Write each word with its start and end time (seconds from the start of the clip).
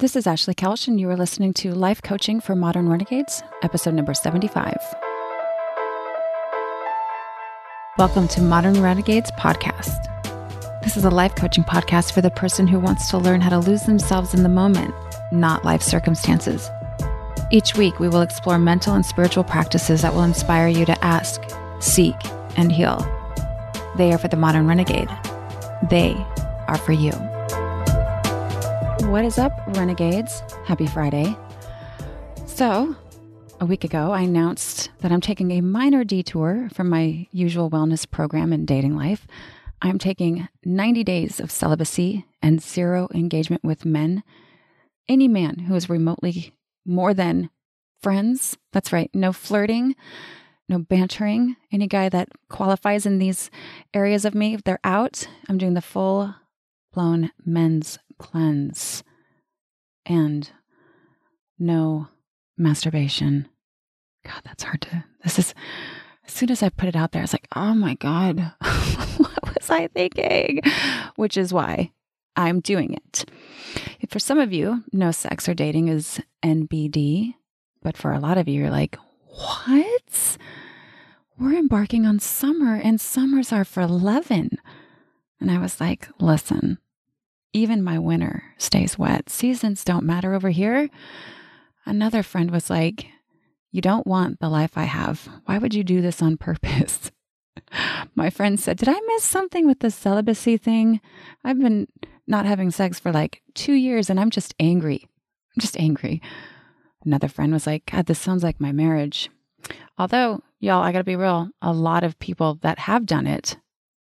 This 0.00 0.14
is 0.14 0.28
Ashley 0.28 0.54
Kelsch, 0.54 0.86
and 0.86 1.00
you 1.00 1.10
are 1.10 1.16
listening 1.16 1.52
to 1.54 1.74
Life 1.74 2.02
Coaching 2.02 2.38
for 2.38 2.54
Modern 2.54 2.88
Renegades, 2.88 3.42
episode 3.62 3.94
number 3.94 4.14
75. 4.14 4.76
Welcome 7.98 8.28
to 8.28 8.40
Modern 8.40 8.80
Renegades 8.80 9.32
Podcast. 9.32 10.04
This 10.84 10.96
is 10.96 11.04
a 11.04 11.10
life 11.10 11.34
coaching 11.34 11.64
podcast 11.64 12.12
for 12.12 12.20
the 12.20 12.30
person 12.30 12.68
who 12.68 12.78
wants 12.78 13.10
to 13.10 13.18
learn 13.18 13.40
how 13.40 13.50
to 13.50 13.58
lose 13.58 13.82
themselves 13.86 14.34
in 14.34 14.44
the 14.44 14.48
moment, 14.48 14.94
not 15.32 15.64
life 15.64 15.82
circumstances. 15.82 16.70
Each 17.50 17.76
week, 17.76 17.98
we 17.98 18.08
will 18.08 18.22
explore 18.22 18.60
mental 18.60 18.94
and 18.94 19.04
spiritual 19.04 19.42
practices 19.42 20.02
that 20.02 20.14
will 20.14 20.22
inspire 20.22 20.68
you 20.68 20.84
to 20.84 21.04
ask, 21.04 21.42
seek, 21.80 22.14
and 22.56 22.70
heal. 22.70 22.98
They 23.96 24.12
are 24.12 24.18
for 24.18 24.28
the 24.28 24.36
modern 24.36 24.68
renegade. 24.68 25.10
They 25.90 26.14
are 26.68 26.78
for 26.78 26.92
you. 26.92 27.10
What 29.04 29.24
is 29.24 29.38
up, 29.38 29.52
renegades? 29.68 30.42
Happy 30.64 30.86
Friday. 30.86 31.34
So, 32.46 32.94
a 33.60 33.64
week 33.64 33.84
ago, 33.84 34.10
I 34.10 34.22
announced 34.22 34.90
that 34.98 35.12
I'm 35.12 35.20
taking 35.20 35.52
a 35.52 35.62
minor 35.62 36.04
detour 36.04 36.68
from 36.74 36.90
my 36.90 37.26
usual 37.32 37.70
wellness 37.70 38.10
program 38.10 38.52
and 38.52 38.66
dating 38.66 38.96
life. 38.96 39.26
I'm 39.80 39.98
taking 39.98 40.48
90 40.64 41.04
days 41.04 41.40
of 41.40 41.50
celibacy 41.50 42.26
and 42.42 42.60
zero 42.60 43.08
engagement 43.14 43.64
with 43.64 43.86
men. 43.86 44.24
Any 45.08 45.28
man 45.28 45.60
who 45.60 45.74
is 45.74 45.88
remotely 45.88 46.52
more 46.84 47.14
than 47.14 47.50
friends, 48.02 48.58
that's 48.72 48.92
right, 48.92 49.10
no 49.14 49.32
flirting, 49.32 49.94
no 50.68 50.80
bantering. 50.80 51.56
Any 51.72 51.86
guy 51.86 52.08
that 52.10 52.28
qualifies 52.50 53.06
in 53.06 53.18
these 53.18 53.50
areas 53.94 54.24
of 54.24 54.34
me, 54.34 54.56
they're 54.56 54.80
out, 54.84 55.26
I'm 55.48 55.56
doing 55.56 55.74
the 55.74 55.80
full 55.80 56.34
blown 56.92 57.30
men's 57.46 57.98
cleanse 58.18 59.02
and 60.06 60.50
no 61.58 62.08
masturbation. 62.56 63.48
God, 64.24 64.42
that's 64.44 64.64
hard 64.64 64.82
to. 64.82 65.04
This 65.22 65.38
is, 65.38 65.54
as 66.26 66.32
soon 66.32 66.50
as 66.50 66.62
I 66.62 66.68
put 66.68 66.88
it 66.88 66.96
out 66.96 67.12
there, 67.12 67.22
it's 67.22 67.32
like, 67.32 67.48
oh 67.54 67.74
my 67.74 67.94
God, 67.94 68.52
what 68.60 69.54
was 69.54 69.70
I 69.70 69.88
thinking? 69.88 70.60
Which 71.16 71.36
is 71.36 71.52
why 71.52 71.92
I'm 72.36 72.60
doing 72.60 72.94
it. 72.94 73.24
For 74.08 74.18
some 74.18 74.38
of 74.38 74.52
you, 74.52 74.84
no 74.92 75.10
sex 75.10 75.48
or 75.48 75.54
dating 75.54 75.88
is 75.88 76.20
NBD, 76.44 77.34
but 77.82 77.96
for 77.96 78.12
a 78.12 78.20
lot 78.20 78.38
of 78.38 78.48
you, 78.48 78.60
you're 78.60 78.70
like, 78.70 78.96
what? 79.26 80.36
We're 81.38 81.58
embarking 81.58 82.04
on 82.06 82.18
summer, 82.18 82.74
and 82.74 83.00
summers 83.00 83.52
are 83.52 83.64
for 83.64 83.80
11. 83.80 84.58
And 85.40 85.50
I 85.50 85.58
was 85.58 85.80
like, 85.80 86.08
listen, 86.18 86.78
even 87.58 87.82
my 87.82 87.98
winter 87.98 88.44
stays 88.56 88.98
wet. 88.98 89.28
Seasons 89.28 89.84
don't 89.84 90.04
matter 90.04 90.34
over 90.34 90.50
here. 90.50 90.88
Another 91.84 92.22
friend 92.22 92.50
was 92.50 92.70
like, 92.70 93.06
You 93.72 93.80
don't 93.80 94.06
want 94.06 94.40
the 94.40 94.48
life 94.48 94.76
I 94.76 94.84
have. 94.84 95.28
Why 95.44 95.58
would 95.58 95.74
you 95.74 95.84
do 95.84 96.00
this 96.00 96.22
on 96.22 96.36
purpose? 96.48 97.10
my 98.14 98.30
friend 98.30 98.58
said, 98.58 98.78
Did 98.78 98.88
I 98.88 99.00
miss 99.06 99.24
something 99.24 99.66
with 99.66 99.80
the 99.80 99.90
celibacy 99.90 100.56
thing? 100.56 101.00
I've 101.44 101.58
been 101.58 101.88
not 102.26 102.46
having 102.46 102.70
sex 102.70 103.00
for 103.00 103.10
like 103.10 103.42
two 103.54 103.72
years 103.72 104.08
and 104.08 104.20
I'm 104.20 104.30
just 104.30 104.54
angry. 104.60 105.08
I'm 105.56 105.60
just 105.60 105.78
angry. 105.78 106.22
Another 107.04 107.28
friend 107.28 107.52
was 107.52 107.66
like, 107.66 107.90
God, 107.90 108.06
this 108.06 108.18
sounds 108.18 108.42
like 108.42 108.60
my 108.60 108.70
marriage. 108.70 109.30
Although, 109.96 110.42
y'all, 110.60 110.82
I 110.82 110.92
gotta 110.92 111.04
be 111.04 111.16
real, 111.16 111.48
a 111.60 111.72
lot 111.72 112.04
of 112.04 112.18
people 112.18 112.58
that 112.62 112.78
have 112.80 113.06
done 113.06 113.26
it 113.26 113.56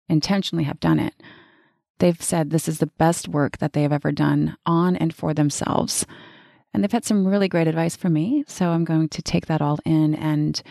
intentionally 0.10 0.64
have 0.64 0.80
done 0.80 1.00
it 1.00 1.14
They've 2.00 2.22
said 2.22 2.50
this 2.50 2.68
is 2.68 2.80
the 2.80 2.88
best 2.88 3.28
work 3.28 3.58
that 3.58 3.74
they 3.74 3.82
have 3.82 3.92
ever 3.92 4.12
done 4.12 4.58
on 4.66 4.96
and 4.96 5.14
for 5.14 5.34
themselves. 5.34 6.06
And 6.74 6.84
they've 6.84 6.92
had 6.92 7.06
some 7.06 7.28
really 7.28 7.48
great 7.48 7.68
advice 7.68 7.96
for 7.96 8.10
me. 8.10 8.44
So 8.48 8.70
I'm 8.70 8.86
going 8.86 9.10
to 9.10 9.22
take 9.22 9.48
that 9.48 9.62
all 9.62 9.80
in. 9.86 10.14
And 10.16 10.62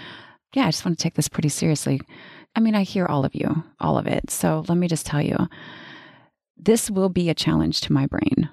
yeah, 0.55 0.65
I 0.65 0.69
just 0.69 0.85
want 0.85 0.99
to 0.99 1.03
take 1.03 1.15
this 1.15 1.29
pretty 1.29 1.49
seriously. 1.49 2.01
I 2.55 2.61
mean, 2.61 2.75
I 2.75 2.83
hear 2.83 3.07
all 3.07 3.25
of 3.25 3.35
you, 3.35 3.65
all 3.81 3.99
of 3.99 4.07
it. 4.07 4.31
So 4.31 4.65
let 4.69 4.79
me 4.79 4.89
just 4.89 5.07
tell 5.07 5.21
you 5.21 5.37
this 6.57 6.91
will 6.91 7.09
be 7.09 7.29
a 7.29 7.35
challenge 7.35 7.81
to 7.83 7.93
my 7.93 8.07
brain. 8.07 8.49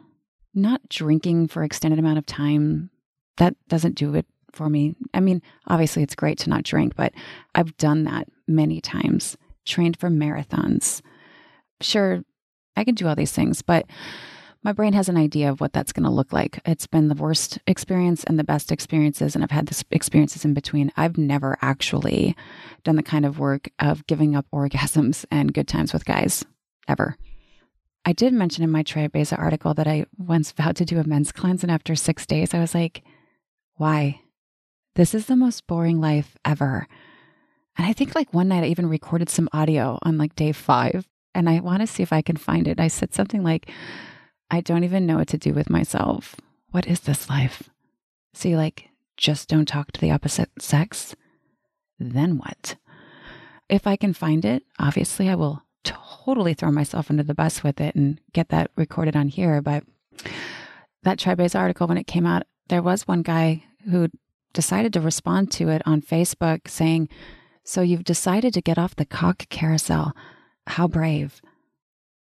Not 0.53 0.87
drinking 0.89 1.47
for 1.47 1.63
extended 1.63 1.99
amount 1.99 2.17
of 2.17 2.25
time, 2.25 2.89
that 3.37 3.55
doesn't 3.67 3.95
do 3.95 4.13
it 4.13 4.25
for 4.51 4.69
me. 4.69 4.95
I 5.13 5.19
mean, 5.19 5.41
obviously 5.67 6.03
it's 6.03 6.15
great 6.15 6.37
to 6.39 6.49
not 6.49 6.63
drink, 6.63 6.95
but 6.95 7.13
I've 7.55 7.75
done 7.77 8.03
that 8.03 8.27
many 8.47 8.81
times, 8.81 9.37
trained 9.65 9.97
for 9.97 10.09
marathons. 10.09 11.01
Sure, 11.81 12.23
I 12.75 12.83
can 12.83 12.95
do 12.95 13.07
all 13.07 13.15
these 13.15 13.31
things, 13.31 13.61
but 13.61 13.85
my 14.63 14.71
brain 14.71 14.93
has 14.93 15.09
an 15.09 15.17
idea 15.17 15.49
of 15.49 15.59
what 15.59 15.73
that's 15.73 15.91
going 15.91 16.05
to 16.05 16.09
look 16.09 16.31
like. 16.31 16.59
It's 16.65 16.87
been 16.87 17.09
the 17.09 17.15
worst 17.15 17.59
experience 17.67 18.23
and 18.23 18.39
the 18.39 18.45
best 18.45 18.71
experiences, 18.71 19.35
and 19.35 19.43
I've 19.43 19.51
had 19.51 19.67
this 19.67 19.83
experiences 19.91 20.45
in 20.45 20.53
between. 20.53 20.91
I've 20.95 21.17
never 21.17 21.57
actually 21.61 22.35
done 22.83 22.95
the 22.95 23.03
kind 23.03 23.25
of 23.25 23.39
work 23.39 23.69
of 23.79 24.07
giving 24.07 24.35
up 24.35 24.45
orgasms 24.53 25.25
and 25.31 25.53
good 25.53 25.67
times 25.67 25.91
with 25.91 26.05
guys 26.05 26.45
ever. 26.87 27.17
I 28.05 28.13
did 28.13 28.33
mention 28.33 28.63
in 28.63 28.71
my 28.71 28.83
Beza 28.83 29.35
article 29.35 29.73
that 29.73 29.87
I 29.87 30.05
once 30.17 30.51
vowed 30.57 30.77
to 30.77 30.85
do 30.85 30.99
a 30.99 31.03
men's 31.03 31.31
cleanse, 31.31 31.63
and 31.63 31.71
after 31.71 31.95
six 31.95 32.25
days, 32.25 32.53
I 32.53 32.59
was 32.59 32.73
like, 32.73 33.03
why? 33.75 34.21
This 34.95 35.13
is 35.13 35.25
the 35.25 35.35
most 35.35 35.67
boring 35.67 35.99
life 35.99 36.37
ever. 36.45 36.87
And 37.77 37.87
I 37.87 37.93
think 37.93 38.15
like 38.15 38.33
one 38.33 38.47
night 38.47 38.63
I 38.63 38.67
even 38.67 38.87
recorded 38.87 39.29
some 39.29 39.49
audio 39.51 39.97
on 40.03 40.17
like 40.17 40.35
day 40.35 40.51
five 40.51 41.07
and 41.35 41.49
I 41.49 41.59
want 41.59 41.81
to 41.81 41.87
see 41.87 42.03
if 42.03 42.13
I 42.13 42.21
can 42.21 42.37
find 42.37 42.67
it. 42.67 42.79
I 42.79 42.87
said 42.87 43.13
something 43.13 43.43
like, 43.43 43.69
I 44.51 44.61
don't 44.61 44.83
even 44.83 45.05
know 45.05 45.17
what 45.17 45.27
to 45.29 45.37
do 45.37 45.53
with 45.53 45.69
myself. 45.69 46.35
What 46.71 46.87
is 46.87 47.01
this 47.01 47.29
life? 47.29 47.69
See, 48.33 48.55
like, 48.55 48.89
just 49.17 49.49
don't 49.49 49.67
talk 49.67 49.91
to 49.91 50.01
the 50.01 50.11
opposite 50.11 50.49
sex. 50.59 51.15
Then 51.99 52.37
what? 52.37 52.75
If 53.69 53.87
I 53.87 53.95
can 53.95 54.13
find 54.13 54.43
it, 54.45 54.63
obviously 54.79 55.29
I 55.29 55.35
will 55.35 55.63
totally 55.83 56.53
throw 56.53 56.71
myself 56.71 57.09
under 57.09 57.23
the 57.23 57.33
bus 57.33 57.63
with 57.63 57.79
it 57.79 57.95
and 57.95 58.19
get 58.33 58.49
that 58.49 58.71
recorded 58.75 59.15
on 59.15 59.27
here. 59.27 59.61
But 59.61 59.83
that 61.03 61.19
Tribeza 61.19 61.59
article, 61.59 61.87
when 61.87 61.97
it 61.97 62.07
came 62.07 62.25
out, 62.25 62.43
there 62.69 62.81
was 62.81 63.07
one 63.07 63.21
guy 63.21 63.63
who 63.89 64.09
decided 64.53 64.93
to 64.93 65.01
respond 65.01 65.51
to 65.51 65.69
it 65.69 65.81
on 65.85 66.01
Facebook 66.01 66.67
saying, 66.67 67.09
So 67.63 67.81
you've 67.81 68.03
decided 68.03 68.53
to 68.53 68.61
get 68.61 68.77
off 68.77 68.95
the 68.95 69.05
cock 69.05 69.47
carousel. 69.49 70.13
How 70.67 70.87
brave. 70.87 71.41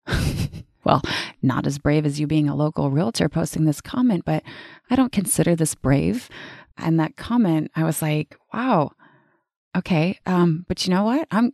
well, 0.85 1.03
not 1.43 1.67
as 1.67 1.79
brave 1.79 2.07
as 2.07 2.19
you 2.19 2.27
being 2.27 2.49
a 2.49 2.55
local 2.55 2.91
realtor 2.91 3.29
posting 3.29 3.65
this 3.65 3.81
comment, 3.81 4.25
but 4.25 4.43
I 4.91 4.97
don't 4.97 5.13
consider 5.13 5.55
this 5.55 5.75
brave. 5.75 6.29
And 6.77 6.99
that 7.01 7.17
comment, 7.17 7.71
I 7.75 7.85
was 7.85 8.01
like, 8.01 8.37
wow, 8.53 8.93
okay. 9.77 10.19
Um, 10.27 10.65
but 10.69 10.87
you 10.87 10.95
know 10.95 11.05
what? 11.05 11.27
I'm 11.31 11.53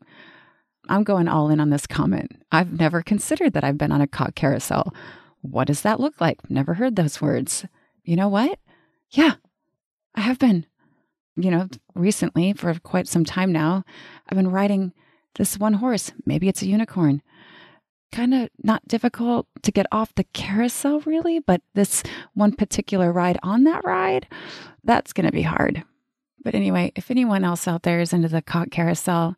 I'm 0.89 1.03
going 1.03 1.29
all 1.29 1.49
in 1.49 1.61
on 1.61 1.71
this 1.71 1.87
comment. 1.87 2.33
I've 2.53 2.79
never 2.79 3.03
considered 3.03 3.55
that 3.55 3.65
I've 3.65 3.79
been 3.79 3.93
on 3.93 4.03
a 4.03 4.07
cock 4.07 4.35
carousel. 4.35 4.95
What 5.41 5.67
does 5.67 5.83
that 5.83 5.99
look 5.99 6.21
like? 6.21 6.39
Never 6.51 6.75
heard 6.75 6.97
those 6.97 7.21
words. 7.21 7.65
You 8.03 8.17
know 8.17 8.29
what? 8.29 8.59
Yeah, 9.11 9.35
I 10.15 10.21
have 10.21 10.39
been. 10.39 10.67
You 11.37 11.51
know, 11.51 11.69
recently 11.95 12.53
for 12.53 12.79
quite 12.81 13.09
some 13.09 13.25
time 13.25 13.51
now, 13.51 13.85
I've 14.29 14.37
been 14.37 14.51
riding 14.51 14.93
this 15.37 15.59
one 15.59 15.75
horse. 15.75 16.13
Maybe 16.25 16.49
it's 16.49 16.63
a 16.63 16.67
unicorn. 16.67 17.23
Kind 18.13 18.35
of 18.35 18.49
not 18.63 18.87
difficult 18.87 19.47
to 19.63 19.73
get 19.73 19.87
off 19.91 20.15
the 20.15 20.25
carousel, 20.25 21.01
really, 21.01 21.41
but 21.41 21.63
this 21.75 22.03
one 22.35 22.53
particular 22.53 23.13
ride 23.13 23.39
on 23.43 23.65
that 23.65 23.85
ride, 23.85 24.29
that's 24.85 25.13
going 25.13 25.27
to 25.27 25.33
be 25.33 25.43
hard. 25.43 25.83
But 26.45 26.55
anyway, 26.55 26.93
if 26.95 27.11
anyone 27.11 27.43
else 27.43 27.67
out 27.67 27.83
there 27.83 28.01
is 28.01 28.13
into 28.13 28.29
the 28.29 28.43
cock 28.43 28.71
carousel, 28.71 29.35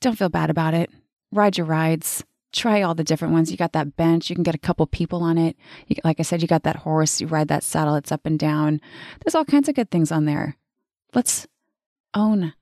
don't 0.00 0.18
feel 0.18 0.28
bad 0.28 0.50
about 0.50 0.74
it. 0.74 0.90
Ride 1.32 1.56
your 1.56 1.66
rides. 1.66 2.24
Try 2.52 2.82
all 2.82 2.94
the 2.94 3.02
different 3.02 3.32
ones. 3.32 3.50
You 3.50 3.56
got 3.56 3.72
that 3.72 3.96
bench. 3.96 4.28
You 4.28 4.36
can 4.36 4.42
get 4.42 4.54
a 4.54 4.58
couple 4.58 4.86
people 4.86 5.22
on 5.22 5.38
it. 5.38 5.56
You, 5.88 5.96
like 6.04 6.20
I 6.20 6.22
said, 6.22 6.42
you 6.42 6.48
got 6.48 6.64
that 6.64 6.76
horse. 6.76 7.20
You 7.20 7.26
ride 7.26 7.48
that 7.48 7.64
saddle. 7.64 7.94
It's 7.94 8.12
up 8.12 8.26
and 8.26 8.38
down. 8.38 8.80
There's 9.24 9.34
all 9.34 9.46
kinds 9.46 9.68
of 9.68 9.74
good 9.74 9.90
things 9.90 10.12
on 10.12 10.26
there. 10.26 10.56
Let's 11.14 11.46
own 12.14 12.52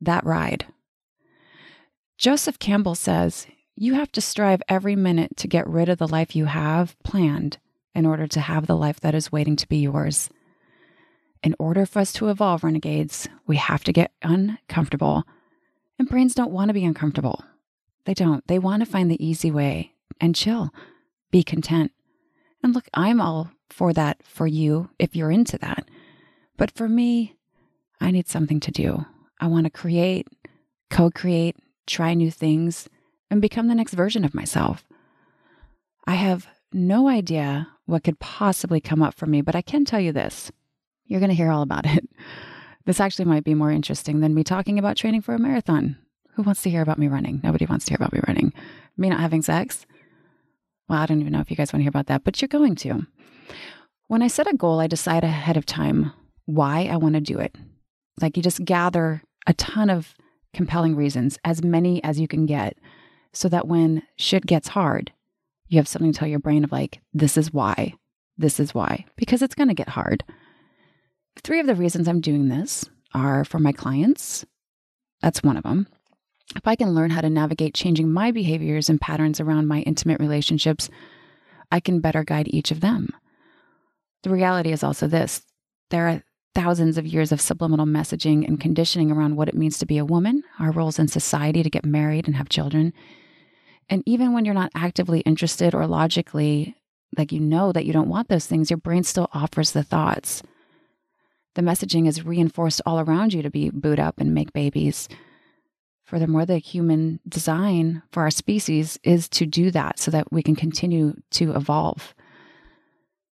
that 0.00 0.24
ride. 0.24 0.66
Joseph 2.18 2.58
Campbell 2.58 2.94
says, 2.94 3.46
You 3.74 3.94
have 3.94 4.10
to 4.12 4.20
strive 4.20 4.62
every 4.68 4.96
minute 4.96 5.36
to 5.36 5.48
get 5.48 5.68
rid 5.68 5.88
of 5.88 5.98
the 5.98 6.08
life 6.08 6.34
you 6.34 6.46
have 6.46 6.96
planned 7.02 7.58
in 7.94 8.06
order 8.06 8.26
to 8.26 8.40
have 8.40 8.66
the 8.66 8.76
life 8.76 9.00
that 9.00 9.14
is 9.14 9.32
waiting 9.32 9.56
to 9.56 9.68
be 9.68 9.78
yours. 9.78 10.30
In 11.42 11.54
order 11.58 11.84
for 11.84 11.98
us 12.00 12.12
to 12.14 12.28
evolve, 12.28 12.64
renegades, 12.64 13.28
we 13.46 13.56
have 13.56 13.84
to 13.84 13.92
get 13.92 14.12
uncomfortable. 14.22 15.24
And 15.98 16.08
brains 16.08 16.34
don't 16.34 16.52
want 16.52 16.70
to 16.70 16.74
be 16.74 16.84
uncomfortable. 16.84 17.44
They 18.06 18.14
don't. 18.14 18.46
They 18.46 18.58
want 18.58 18.80
to 18.80 18.90
find 18.90 19.10
the 19.10 19.24
easy 19.24 19.50
way 19.50 19.92
and 20.18 20.34
chill, 20.34 20.70
be 21.30 21.42
content. 21.42 21.92
And 22.62 22.74
look, 22.74 22.88
I'm 22.94 23.20
all 23.20 23.50
for 23.68 23.92
that 23.92 24.22
for 24.22 24.46
you 24.46 24.88
if 24.98 25.14
you're 25.14 25.30
into 25.30 25.58
that. 25.58 25.86
But 26.56 26.70
for 26.70 26.88
me, 26.88 27.36
I 28.00 28.10
need 28.10 28.26
something 28.26 28.60
to 28.60 28.70
do. 28.70 29.04
I 29.38 29.48
want 29.48 29.64
to 29.64 29.70
create, 29.70 30.28
co 30.90 31.10
create, 31.10 31.56
try 31.86 32.14
new 32.14 32.30
things, 32.30 32.88
and 33.30 33.40
become 33.40 33.68
the 33.68 33.74
next 33.74 33.94
version 33.94 34.24
of 34.24 34.34
myself. 34.34 34.84
I 36.06 36.14
have 36.14 36.46
no 36.72 37.08
idea 37.08 37.68
what 37.86 38.04
could 38.04 38.18
possibly 38.18 38.80
come 38.80 39.02
up 39.02 39.14
for 39.14 39.26
me, 39.26 39.40
but 39.40 39.56
I 39.56 39.62
can 39.62 39.84
tell 39.84 40.00
you 40.00 40.12
this. 40.12 40.50
You're 41.06 41.20
going 41.20 41.30
to 41.30 41.36
hear 41.36 41.50
all 41.50 41.62
about 41.62 41.86
it. 41.86 42.08
This 42.86 43.00
actually 43.00 43.24
might 43.24 43.42
be 43.42 43.54
more 43.54 43.72
interesting 43.72 44.20
than 44.20 44.32
me 44.32 44.44
talking 44.44 44.78
about 44.78 44.96
training 44.96 45.22
for 45.22 45.34
a 45.34 45.40
marathon. 45.40 45.96
Who 46.34 46.42
wants 46.42 46.62
to 46.62 46.70
hear 46.70 46.82
about 46.82 47.00
me 47.00 47.08
running? 47.08 47.40
Nobody 47.42 47.66
wants 47.66 47.84
to 47.86 47.90
hear 47.90 47.96
about 47.96 48.12
me 48.12 48.20
running. 48.28 48.52
Me 48.96 49.08
not 49.08 49.18
having 49.18 49.42
sex? 49.42 49.86
Well, 50.88 51.00
I 51.00 51.06
don't 51.06 51.20
even 51.20 51.32
know 51.32 51.40
if 51.40 51.50
you 51.50 51.56
guys 51.56 51.72
want 51.72 51.80
to 51.80 51.82
hear 51.82 51.88
about 51.88 52.06
that, 52.06 52.22
but 52.22 52.40
you're 52.40 52.48
going 52.48 52.76
to. 52.76 53.04
When 54.06 54.22
I 54.22 54.28
set 54.28 54.46
a 54.46 54.56
goal, 54.56 54.78
I 54.78 54.86
decide 54.86 55.24
ahead 55.24 55.56
of 55.56 55.66
time 55.66 56.12
why 56.44 56.84
I 56.84 56.96
want 56.96 57.16
to 57.16 57.20
do 57.20 57.40
it. 57.40 57.56
Like 58.20 58.36
you 58.36 58.42
just 58.42 58.64
gather 58.64 59.22
a 59.48 59.54
ton 59.54 59.90
of 59.90 60.14
compelling 60.56 60.96
reasons, 60.96 61.38
as 61.44 61.62
many 61.62 62.02
as 62.02 62.18
you 62.18 62.26
can 62.26 62.46
get, 62.46 62.76
so 63.32 63.48
that 63.48 63.68
when 63.68 64.02
shit 64.16 64.46
gets 64.46 64.68
hard, 64.68 65.12
you 65.68 65.78
have 65.78 65.86
something 65.86 66.12
to 66.12 66.18
tell 66.18 66.26
your 66.26 66.38
brain 66.38 66.64
of 66.64 66.72
like, 66.72 67.00
this 67.12 67.36
is 67.36 67.52
why, 67.52 67.92
this 68.38 68.58
is 68.58 68.74
why, 68.74 69.04
because 69.16 69.42
it's 69.42 69.54
going 69.54 69.68
to 69.68 69.74
get 69.74 69.90
hard. 69.90 70.24
Three 71.42 71.60
of 71.60 71.66
the 71.66 71.74
reasons 71.74 72.08
I'm 72.08 72.22
doing 72.22 72.48
this 72.48 72.86
are 73.12 73.44
for 73.44 73.58
my 73.58 73.72
clients. 73.72 74.46
That's 75.20 75.42
one 75.42 75.58
of 75.58 75.62
them. 75.62 75.86
If 76.54 76.66
I 76.66 76.74
can 76.74 76.94
learn 76.94 77.10
how 77.10 77.20
to 77.20 77.28
navigate 77.28 77.74
changing 77.74 78.10
my 78.10 78.30
behaviors 78.30 78.88
and 78.88 79.00
patterns 79.00 79.40
around 79.40 79.68
my 79.68 79.80
intimate 79.80 80.20
relationships, 80.20 80.88
I 81.70 81.80
can 81.80 82.00
better 82.00 82.24
guide 82.24 82.48
each 82.48 82.70
of 82.70 82.80
them. 82.80 83.10
The 84.22 84.30
reality 84.30 84.72
is 84.72 84.82
also 84.82 85.06
this 85.06 85.42
there 85.90 86.08
are 86.08 86.22
thousands 86.56 86.96
of 86.96 87.06
years 87.06 87.32
of 87.32 87.40
subliminal 87.40 87.84
messaging 87.84 88.48
and 88.48 88.58
conditioning 88.58 89.10
around 89.10 89.36
what 89.36 89.46
it 89.46 89.54
means 89.54 89.76
to 89.76 89.84
be 89.84 89.98
a 89.98 90.06
woman, 90.06 90.42
our 90.58 90.70
roles 90.70 90.98
in 90.98 91.06
society 91.06 91.62
to 91.62 91.68
get 91.68 91.84
married 91.84 92.26
and 92.26 92.34
have 92.34 92.48
children. 92.48 92.94
And 93.90 94.02
even 94.06 94.32
when 94.32 94.46
you're 94.46 94.54
not 94.54 94.72
actively 94.74 95.20
interested 95.20 95.74
or 95.74 95.86
logically, 95.86 96.74
like 97.14 97.30
you 97.30 97.40
know 97.40 97.72
that 97.72 97.84
you 97.84 97.92
don't 97.92 98.08
want 98.08 98.30
those 98.30 98.46
things, 98.46 98.70
your 98.70 98.78
brain 98.78 99.04
still 99.04 99.28
offers 99.34 99.72
the 99.72 99.82
thoughts. 99.82 100.42
The 101.56 101.62
messaging 101.62 102.08
is 102.08 102.24
reinforced 102.24 102.80
all 102.86 103.00
around 103.00 103.34
you 103.34 103.42
to 103.42 103.50
be 103.50 103.68
boot 103.68 103.98
up 103.98 104.18
and 104.18 104.32
make 104.32 104.54
babies. 104.54 105.10
Furthermore, 106.04 106.46
the 106.46 106.56
human 106.56 107.20
design 107.28 108.02
for 108.12 108.22
our 108.22 108.30
species 108.30 108.98
is 109.02 109.28
to 109.28 109.44
do 109.44 109.70
that 109.72 109.98
so 109.98 110.10
that 110.10 110.32
we 110.32 110.42
can 110.42 110.56
continue 110.56 111.16
to 111.32 111.54
evolve. 111.54 112.14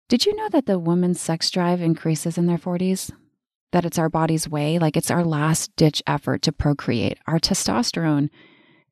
Did 0.09 0.25
you 0.25 0.35
know 0.37 0.47
that 0.49 0.65
the 0.65 0.79
woman's 0.79 1.19
sex 1.19 1.49
drive 1.49 1.81
increases 1.81 2.37
in 2.37 2.45
their 2.45 2.57
40s? 2.57 3.11
That 3.73 3.83
it's 3.83 3.99
our 3.99 4.07
body's 4.07 4.47
way, 4.47 4.79
like 4.79 4.95
it's 4.95 5.11
our 5.11 5.25
last 5.25 5.75
ditch 5.75 6.01
effort 6.07 6.41
to 6.43 6.53
procreate. 6.53 7.17
Our 7.27 7.39
testosterone 7.39 8.29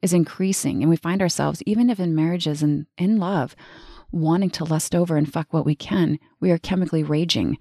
is 0.01 0.11
increasing, 0.11 0.81
and 0.81 0.89
we 0.89 0.97
find 0.97 1.21
ourselves, 1.21 1.63
even 1.65 1.89
if 1.89 2.01
in 2.01 2.13
marriages 2.13 2.61
and 2.61 2.85
in 2.97 3.17
love, 3.17 3.55
wanting 4.11 4.49
to 4.51 4.65
lust 4.65 4.93
over 4.93 5.15
and 5.15 5.31
fuck 5.31 5.53
what 5.53 5.65
we 5.65 5.73
can. 5.73 6.19
We 6.41 6.51
are 6.51 6.57
chemically 6.57 7.01
raging. 7.03 7.57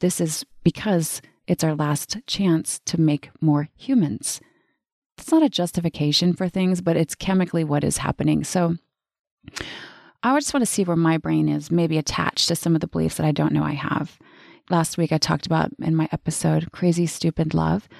This 0.00 0.18
is 0.18 0.46
because 0.62 1.20
it's 1.46 1.64
our 1.64 1.74
last 1.74 2.16
chance 2.26 2.80
to 2.86 2.98
make 2.98 3.30
more 3.42 3.68
humans. 3.76 4.40
It's 5.18 5.30
not 5.30 5.42
a 5.42 5.50
justification 5.50 6.32
for 6.32 6.48
things, 6.48 6.80
but 6.80 6.96
it's 6.96 7.14
chemically 7.14 7.62
what 7.62 7.84
is 7.84 7.98
happening. 7.98 8.42
So, 8.42 8.76
I 10.24 10.34
just 10.38 10.54
want 10.54 10.62
to 10.62 10.72
see 10.72 10.84
where 10.84 10.96
my 10.96 11.18
brain 11.18 11.50
is 11.50 11.70
maybe 11.70 11.98
attached 11.98 12.48
to 12.48 12.56
some 12.56 12.74
of 12.74 12.80
the 12.80 12.86
beliefs 12.86 13.16
that 13.16 13.26
I 13.26 13.30
don't 13.30 13.52
know 13.52 13.62
I 13.62 13.74
have. 13.74 14.18
Last 14.70 14.96
week, 14.96 15.12
I 15.12 15.18
talked 15.18 15.44
about 15.44 15.70
in 15.78 15.94
my 15.94 16.08
episode, 16.12 16.72
Crazy 16.72 17.04
Stupid 17.04 17.52
Love, 17.52 17.90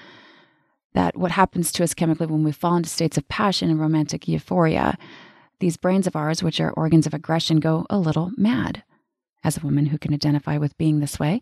that 0.95 1.15
what 1.15 1.29
happens 1.29 1.71
to 1.73 1.83
us 1.83 1.93
chemically 1.93 2.25
when 2.25 2.43
we 2.43 2.51
fall 2.51 2.77
into 2.77 2.89
states 2.89 3.15
of 3.15 3.27
passion 3.27 3.69
and 3.69 3.79
romantic 3.79 4.27
euphoria, 4.27 4.97
these 5.59 5.77
brains 5.77 6.07
of 6.07 6.15
ours, 6.15 6.41
which 6.41 6.59
are 6.59 6.71
organs 6.71 7.05
of 7.05 7.13
aggression, 7.13 7.59
go 7.59 7.85
a 7.91 7.99
little 7.99 8.31
mad. 8.37 8.81
As 9.43 9.57
a 9.57 9.61
woman 9.61 9.85
who 9.85 9.99
can 9.99 10.11
identify 10.11 10.57
with 10.57 10.77
being 10.79 11.01
this 11.01 11.19
way, 11.19 11.39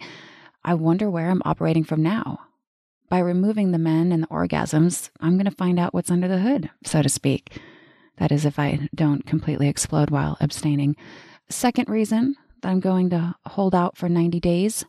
I 0.65 0.73
wonder 0.73 1.09
where 1.09 1.29
I'm 1.29 1.41
operating 1.45 1.85
from 1.85 2.03
now. 2.03 2.41
By 3.07 3.19
removing 3.19 3.71
the 3.71 3.77
men 3.77 4.11
and 4.11 4.23
the 4.23 4.27
orgasms, 4.27 5.11
I'm 5.21 5.37
going 5.37 5.45
to 5.45 5.51
find 5.51 5.79
out 5.79 5.93
what's 5.93 6.11
under 6.11 6.27
the 6.27 6.39
hood, 6.39 6.69
so 6.83 7.01
to 7.01 7.07
speak. 7.07 7.57
That 8.17 8.31
is, 8.31 8.45
if 8.45 8.59
I 8.59 8.89
don't 8.93 9.25
completely 9.25 9.67
explode 9.67 10.09
while 10.09 10.37
abstaining. 10.39 10.95
Second 11.49 11.89
reason 11.89 12.35
that 12.61 12.69
I'm 12.69 12.79
going 12.79 13.09
to 13.09 13.35
hold 13.45 13.75
out 13.75 13.97
for 13.97 14.07
90 14.07 14.39
days 14.39 14.85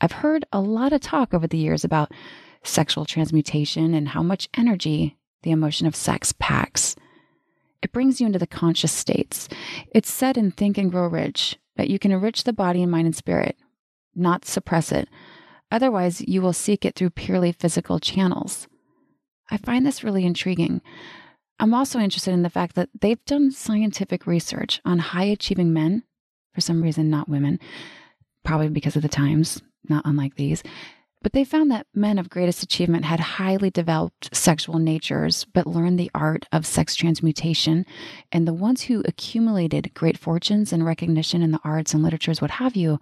I've 0.00 0.12
heard 0.12 0.44
a 0.52 0.60
lot 0.60 0.92
of 0.92 1.00
talk 1.00 1.34
over 1.34 1.46
the 1.46 1.58
years 1.58 1.84
about 1.84 2.12
sexual 2.62 3.04
transmutation 3.04 3.94
and 3.94 4.08
how 4.08 4.22
much 4.22 4.48
energy 4.56 5.16
the 5.42 5.50
emotion 5.50 5.86
of 5.86 5.96
sex 5.96 6.32
packs. 6.38 6.94
It 7.82 7.92
brings 7.92 8.20
you 8.20 8.26
into 8.26 8.38
the 8.38 8.46
conscious 8.46 8.92
states. 8.92 9.48
It's 9.92 10.10
said 10.10 10.36
in 10.36 10.50
Think 10.50 10.78
and 10.78 10.90
Grow 10.90 11.06
Rich 11.06 11.58
that 11.76 11.88
you 11.88 11.98
can 11.98 12.12
enrich 12.12 12.44
the 12.44 12.52
body 12.52 12.82
and 12.82 12.90
mind 12.90 13.06
and 13.06 13.16
spirit, 13.16 13.56
not 14.14 14.44
suppress 14.44 14.90
it. 14.92 15.08
Otherwise, 15.70 16.20
you 16.22 16.42
will 16.42 16.52
seek 16.52 16.84
it 16.84 16.94
through 16.94 17.10
purely 17.10 17.52
physical 17.52 17.98
channels. 18.00 18.66
I 19.50 19.56
find 19.56 19.86
this 19.86 20.04
really 20.04 20.24
intriguing. 20.24 20.80
I'm 21.60 21.74
also 21.74 21.98
interested 21.98 22.32
in 22.32 22.42
the 22.42 22.50
fact 22.50 22.76
that 22.76 22.88
they've 23.00 23.24
done 23.24 23.50
scientific 23.50 24.26
research 24.26 24.80
on 24.84 24.98
high 24.98 25.24
achieving 25.24 25.72
men, 25.72 26.04
for 26.54 26.60
some 26.60 26.82
reason, 26.82 27.10
not 27.10 27.28
women, 27.28 27.58
probably 28.44 28.68
because 28.68 28.96
of 28.96 29.02
the 29.02 29.08
times, 29.08 29.60
not 29.88 30.06
unlike 30.06 30.36
these. 30.36 30.62
But 31.20 31.32
they 31.32 31.42
found 31.42 31.70
that 31.70 31.88
men 31.92 32.16
of 32.18 32.30
greatest 32.30 32.62
achievement 32.62 33.04
had 33.04 33.18
highly 33.18 33.70
developed 33.70 34.34
sexual 34.34 34.78
natures, 34.78 35.44
but 35.44 35.66
learned 35.66 35.98
the 35.98 36.12
art 36.14 36.46
of 36.52 36.64
sex 36.64 36.94
transmutation. 36.94 37.84
And 38.30 38.46
the 38.46 38.54
ones 38.54 38.82
who 38.82 39.02
accumulated 39.04 39.94
great 39.94 40.16
fortunes 40.16 40.72
and 40.72 40.86
recognition 40.86 41.42
in 41.42 41.50
the 41.50 41.60
arts 41.64 41.92
and 41.92 42.04
literatures, 42.04 42.40
what 42.40 42.52
have 42.52 42.76
you, 42.76 43.00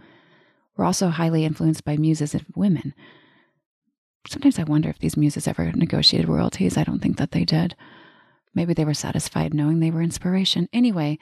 were 0.76 0.84
also 0.84 1.08
highly 1.08 1.44
influenced 1.44 1.84
by 1.84 1.98
muses 1.98 2.34
of 2.34 2.46
women. 2.54 2.94
Sometimes 4.26 4.58
I 4.58 4.64
wonder 4.64 4.88
if 4.88 4.98
these 4.98 5.16
muses 5.16 5.46
ever 5.46 5.70
negotiated 5.72 6.28
royalties. 6.28 6.76
I 6.76 6.84
don't 6.84 7.00
think 7.00 7.18
that 7.18 7.32
they 7.32 7.44
did. 7.44 7.76
Maybe 8.56 8.72
they 8.72 8.86
were 8.86 8.94
satisfied 8.94 9.52
knowing 9.52 9.78
they 9.78 9.90
were 9.90 10.00
inspiration. 10.00 10.68
Anyway, 10.72 11.18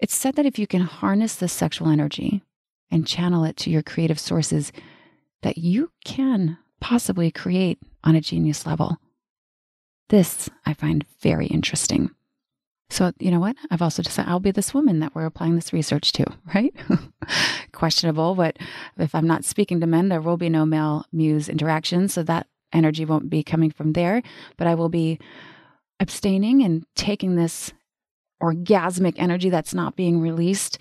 it's 0.00 0.14
said 0.14 0.34
that 0.36 0.46
if 0.46 0.58
you 0.58 0.66
can 0.66 0.80
harness 0.80 1.36
this 1.36 1.52
sexual 1.52 1.88
energy 1.88 2.42
and 2.90 3.06
channel 3.06 3.44
it 3.44 3.58
to 3.58 3.70
your 3.70 3.82
creative 3.82 4.18
sources, 4.18 4.72
that 5.42 5.58
you 5.58 5.92
can 6.06 6.56
possibly 6.80 7.30
create 7.30 7.78
on 8.02 8.16
a 8.16 8.20
genius 8.22 8.66
level. 8.66 8.96
This 10.08 10.48
I 10.64 10.72
find 10.72 11.04
very 11.20 11.46
interesting. 11.46 12.10
So, 12.88 13.12
you 13.20 13.30
know 13.30 13.38
what? 13.38 13.56
I've 13.70 13.82
also 13.82 14.02
decided 14.02 14.30
I'll 14.30 14.40
be 14.40 14.50
this 14.50 14.74
woman 14.74 15.00
that 15.00 15.14
we're 15.14 15.26
applying 15.26 15.54
this 15.54 15.72
research 15.74 16.12
to, 16.12 16.24
right? 16.54 16.74
Questionable, 17.72 18.34
but 18.34 18.56
if 18.96 19.14
I'm 19.14 19.26
not 19.26 19.44
speaking 19.44 19.80
to 19.80 19.86
men, 19.86 20.08
there 20.08 20.22
will 20.22 20.38
be 20.38 20.48
no 20.48 20.64
male 20.64 21.04
muse 21.12 21.48
interaction. 21.50 22.08
So 22.08 22.22
that 22.22 22.46
energy 22.72 23.04
won't 23.04 23.28
be 23.28 23.44
coming 23.44 23.70
from 23.70 23.92
there, 23.92 24.22
but 24.56 24.66
I 24.66 24.74
will 24.74 24.88
be 24.88 25.18
abstaining 26.00 26.62
and 26.62 26.84
taking 26.96 27.36
this 27.36 27.72
orgasmic 28.42 29.14
energy 29.16 29.50
that's 29.50 29.74
not 29.74 29.96
being 29.96 30.20
released 30.20 30.80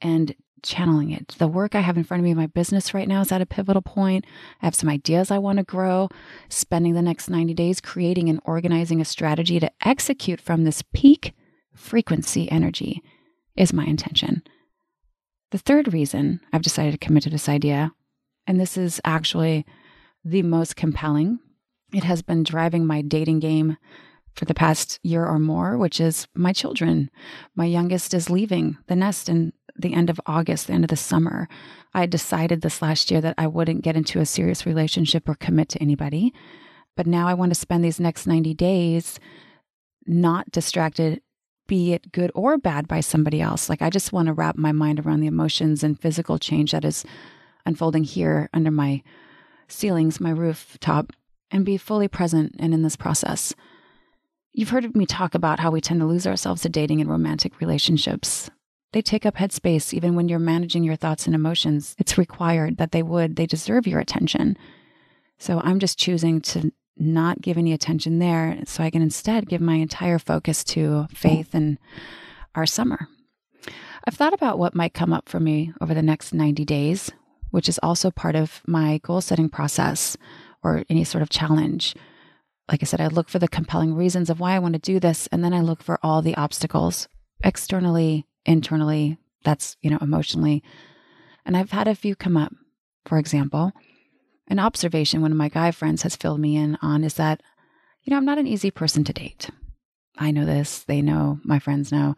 and 0.00 0.34
channeling 0.62 1.10
it. 1.10 1.36
The 1.38 1.46
work 1.46 1.74
I 1.74 1.80
have 1.80 1.96
in 1.96 2.04
front 2.04 2.20
of 2.20 2.24
me 2.24 2.30
in 2.30 2.36
my 2.36 2.46
business 2.46 2.94
right 2.94 3.06
now 3.06 3.20
is 3.20 3.30
at 3.30 3.42
a 3.42 3.46
pivotal 3.46 3.82
point. 3.82 4.24
I 4.60 4.66
have 4.66 4.74
some 4.74 4.88
ideas 4.88 5.30
I 5.30 5.38
want 5.38 5.58
to 5.58 5.64
grow, 5.64 6.08
spending 6.48 6.94
the 6.94 7.02
next 7.02 7.28
90 7.28 7.54
days 7.54 7.80
creating 7.80 8.28
and 8.28 8.40
organizing 8.44 9.00
a 9.00 9.04
strategy 9.04 9.60
to 9.60 9.70
execute 9.84 10.40
from 10.40 10.64
this 10.64 10.82
peak 10.92 11.34
frequency 11.74 12.50
energy 12.50 13.02
is 13.54 13.72
my 13.72 13.84
intention. 13.84 14.42
The 15.50 15.58
third 15.58 15.92
reason 15.92 16.40
I've 16.52 16.62
decided 16.62 16.92
to 16.92 16.98
commit 16.98 17.22
to 17.24 17.30
this 17.30 17.48
idea, 17.48 17.92
and 18.46 18.58
this 18.58 18.76
is 18.76 19.00
actually 19.04 19.64
the 20.24 20.42
most 20.42 20.74
compelling, 20.74 21.38
it 21.92 22.02
has 22.04 22.22
been 22.22 22.42
driving 22.42 22.84
my 22.86 23.02
dating 23.02 23.38
game 23.38 23.76
for 24.36 24.44
the 24.44 24.54
past 24.54 25.00
year 25.02 25.24
or 25.24 25.38
more, 25.38 25.78
which 25.78 26.00
is 26.00 26.28
my 26.34 26.52
children. 26.52 27.10
My 27.54 27.64
youngest 27.64 28.12
is 28.14 28.30
leaving 28.30 28.76
the 28.86 28.96
nest 28.96 29.28
in 29.28 29.52
the 29.78 29.94
end 29.94 30.10
of 30.10 30.20
August, 30.26 30.66
the 30.66 30.74
end 30.74 30.84
of 30.84 30.90
the 30.90 30.96
summer. 30.96 31.48
I 31.94 32.06
decided 32.06 32.60
this 32.60 32.82
last 32.82 33.10
year 33.10 33.20
that 33.22 33.34
I 33.38 33.46
wouldn't 33.46 33.82
get 33.82 33.96
into 33.96 34.20
a 34.20 34.26
serious 34.26 34.66
relationship 34.66 35.28
or 35.28 35.34
commit 35.34 35.70
to 35.70 35.82
anybody. 35.82 36.34
But 36.96 37.06
now 37.06 37.28
I 37.28 37.34
want 37.34 37.50
to 37.50 37.60
spend 37.60 37.82
these 37.82 38.00
next 38.00 38.26
90 38.26 38.54
days 38.54 39.18
not 40.06 40.50
distracted, 40.50 41.20
be 41.66 41.92
it 41.92 42.12
good 42.12 42.30
or 42.34 42.58
bad, 42.58 42.86
by 42.86 43.00
somebody 43.00 43.40
else. 43.40 43.68
Like 43.68 43.82
I 43.82 43.90
just 43.90 44.12
want 44.12 44.26
to 44.26 44.32
wrap 44.32 44.56
my 44.56 44.72
mind 44.72 45.00
around 45.00 45.20
the 45.20 45.26
emotions 45.26 45.82
and 45.82 46.00
physical 46.00 46.38
change 46.38 46.72
that 46.72 46.84
is 46.84 47.04
unfolding 47.64 48.04
here 48.04 48.48
under 48.52 48.70
my 48.70 49.02
ceilings, 49.68 50.20
my 50.20 50.30
rooftop, 50.30 51.12
and 51.50 51.64
be 51.64 51.76
fully 51.76 52.08
present 52.08 52.54
and 52.58 52.72
in 52.72 52.82
this 52.82 52.96
process. 52.96 53.54
You've 54.56 54.70
heard 54.70 54.96
me 54.96 55.04
talk 55.04 55.34
about 55.34 55.60
how 55.60 55.70
we 55.70 55.82
tend 55.82 56.00
to 56.00 56.06
lose 56.06 56.26
ourselves 56.26 56.62
to 56.62 56.70
dating 56.70 57.02
and 57.02 57.10
romantic 57.10 57.60
relationships. 57.60 58.48
They 58.94 59.02
take 59.02 59.26
up 59.26 59.36
headspace 59.36 59.92
even 59.92 60.14
when 60.14 60.30
you're 60.30 60.38
managing 60.38 60.82
your 60.82 60.96
thoughts 60.96 61.26
and 61.26 61.34
emotions. 61.34 61.94
It's 61.98 62.16
required 62.16 62.78
that 62.78 62.90
they 62.90 63.02
would, 63.02 63.36
they 63.36 63.44
deserve 63.44 63.86
your 63.86 64.00
attention. 64.00 64.56
So 65.36 65.60
I'm 65.62 65.78
just 65.78 65.98
choosing 65.98 66.40
to 66.40 66.72
not 66.96 67.42
give 67.42 67.58
any 67.58 67.74
attention 67.74 68.18
there 68.18 68.58
so 68.64 68.82
I 68.82 68.88
can 68.88 69.02
instead 69.02 69.46
give 69.46 69.60
my 69.60 69.74
entire 69.74 70.18
focus 70.18 70.64
to 70.64 71.06
faith 71.10 71.50
and 71.52 71.76
our 72.54 72.64
summer. 72.64 73.08
I've 74.06 74.14
thought 74.14 74.32
about 74.32 74.58
what 74.58 74.74
might 74.74 74.94
come 74.94 75.12
up 75.12 75.28
for 75.28 75.38
me 75.38 75.74
over 75.82 75.92
the 75.92 76.00
next 76.00 76.32
90 76.32 76.64
days, 76.64 77.10
which 77.50 77.68
is 77.68 77.78
also 77.82 78.10
part 78.10 78.34
of 78.34 78.62
my 78.66 79.00
goal 79.02 79.20
setting 79.20 79.50
process 79.50 80.16
or 80.62 80.82
any 80.88 81.04
sort 81.04 81.20
of 81.20 81.28
challenge. 81.28 81.94
Like 82.70 82.82
I 82.82 82.86
said, 82.86 83.00
I 83.00 83.06
look 83.06 83.28
for 83.28 83.38
the 83.38 83.48
compelling 83.48 83.94
reasons 83.94 84.28
of 84.28 84.40
why 84.40 84.52
I 84.52 84.58
want 84.58 84.74
to 84.74 84.80
do 84.80 84.98
this, 84.98 85.28
and 85.28 85.44
then 85.44 85.54
I 85.54 85.60
look 85.60 85.82
for 85.82 85.98
all 86.02 86.20
the 86.20 86.36
obstacles 86.36 87.08
externally, 87.44 88.26
internally, 88.44 89.18
that's, 89.44 89.76
you 89.82 89.90
know, 89.90 89.98
emotionally. 90.00 90.62
And 91.44 91.56
I've 91.56 91.70
had 91.70 91.86
a 91.86 91.94
few 91.94 92.16
come 92.16 92.36
up. 92.36 92.52
For 93.04 93.18
example, 93.18 93.72
an 94.48 94.58
observation 94.58 95.22
one 95.22 95.30
of 95.30 95.38
my 95.38 95.48
guy 95.48 95.70
friends 95.70 96.02
has 96.02 96.16
filled 96.16 96.40
me 96.40 96.56
in 96.56 96.76
on 96.82 97.04
is 97.04 97.14
that, 97.14 97.40
you 98.02 98.10
know, 98.10 98.16
I'm 98.16 98.24
not 98.24 98.38
an 98.38 98.48
easy 98.48 98.72
person 98.72 99.04
to 99.04 99.12
date. 99.12 99.48
I 100.18 100.32
know 100.32 100.44
this, 100.44 100.82
they 100.82 101.02
know, 101.02 101.38
my 101.44 101.60
friends 101.60 101.92
know. 101.92 102.16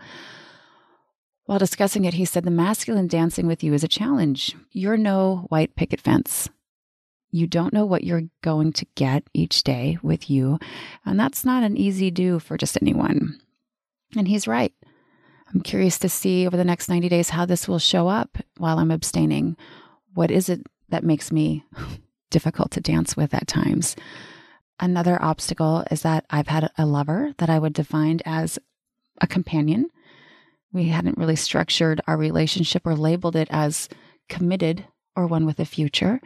While 1.45 1.59
discussing 1.59 2.05
it, 2.05 2.15
he 2.15 2.25
said, 2.25 2.45
The 2.45 2.51
masculine 2.51 3.07
dancing 3.07 3.47
with 3.47 3.65
you 3.65 3.75
is 3.75 3.83
a 3.83 3.89
challenge. 3.89 4.55
You're 4.71 4.99
no 4.99 5.47
white 5.49 5.77
picket 5.77 6.01
fence. 6.01 6.49
You 7.31 7.47
don't 7.47 7.75
know 7.75 7.85
what 7.85 8.05
you're 8.05 8.29
going 8.43 8.73
to 8.75 8.87
get 8.95 9.25
each 9.35 9.63
day 9.63 9.99
with 10.03 10.31
you. 10.31 10.59
And 11.05 11.21
that's 11.21 11.45
not 11.45 11.63
an 11.63 11.77
easy 11.77 12.11
do 12.11 12.39
for 12.39 12.57
just 12.57 12.79
anyone. 12.81 13.41
And 14.17 14.27
he's 14.27 14.49
right. 14.49 14.73
I'm 15.53 15.61
curious 15.61 15.99
to 16.01 16.09
see 16.09 16.47
over 16.47 16.57
the 16.57 16.65
next 16.65 16.89
90 16.89 17.09
days 17.09 17.31
how 17.31 17.47
this 17.47 17.69
will 17.69 17.79
show 17.79 18.09
up 18.09 18.39
while 18.57 18.79
I'm 18.79 18.91
abstaining. 18.91 19.57
What 20.15 20.31
is 20.31 20.49
it 20.49 20.67
that 20.89 21.05
makes 21.05 21.33
me 21.33 21.65
difficult 22.31 22.71
to 22.73 22.81
dance 22.81 23.17
with 23.17 23.35
at 23.35 23.47
times? 23.47 23.97
Another 24.81 25.21
obstacle 25.21 25.85
is 25.91 26.03
that 26.03 26.25
I've 26.31 26.49
had 26.49 26.71
a 26.79 26.87
lover 26.87 27.33
that 27.39 27.51
I 27.51 27.59
would 27.59 27.73
define 27.73 28.21
as 28.25 28.59
a 29.21 29.27
companion. 29.27 29.91
We 30.73 30.89
hadn't 30.89 31.19
really 31.19 31.37
structured 31.37 32.01
our 32.07 32.17
relationship 32.17 32.87
or 32.87 32.95
labeled 32.95 33.37
it 33.37 33.49
as 33.51 33.89
committed 34.29 34.85
or 35.17 35.27
one 35.27 35.47
with 35.47 35.59
a 35.59 35.65
future. 35.65 36.21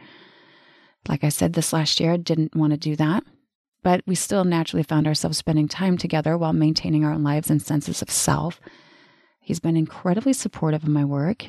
Like 1.07 1.23
I 1.23 1.29
said, 1.29 1.53
this 1.53 1.73
last 1.73 1.99
year, 1.99 2.13
I 2.13 2.17
didn't 2.17 2.55
want 2.55 2.71
to 2.71 2.77
do 2.77 2.95
that. 2.95 3.23
But 3.83 4.01
we 4.07 4.15
still 4.15 4.45
naturally 4.45 4.83
found 4.83 5.07
ourselves 5.07 5.37
spending 5.37 5.67
time 5.67 5.97
together 5.97 6.37
while 6.37 6.53
maintaining 6.53 7.03
our 7.03 7.11
own 7.11 7.23
lives 7.23 7.49
and 7.49 7.61
senses 7.61 8.01
of 8.01 8.09
self. 8.09 8.61
He's 9.41 9.59
been 9.59 9.75
incredibly 9.75 10.31
supportive 10.31 10.83
of 10.83 10.89
my 10.89 11.03
work, 11.03 11.45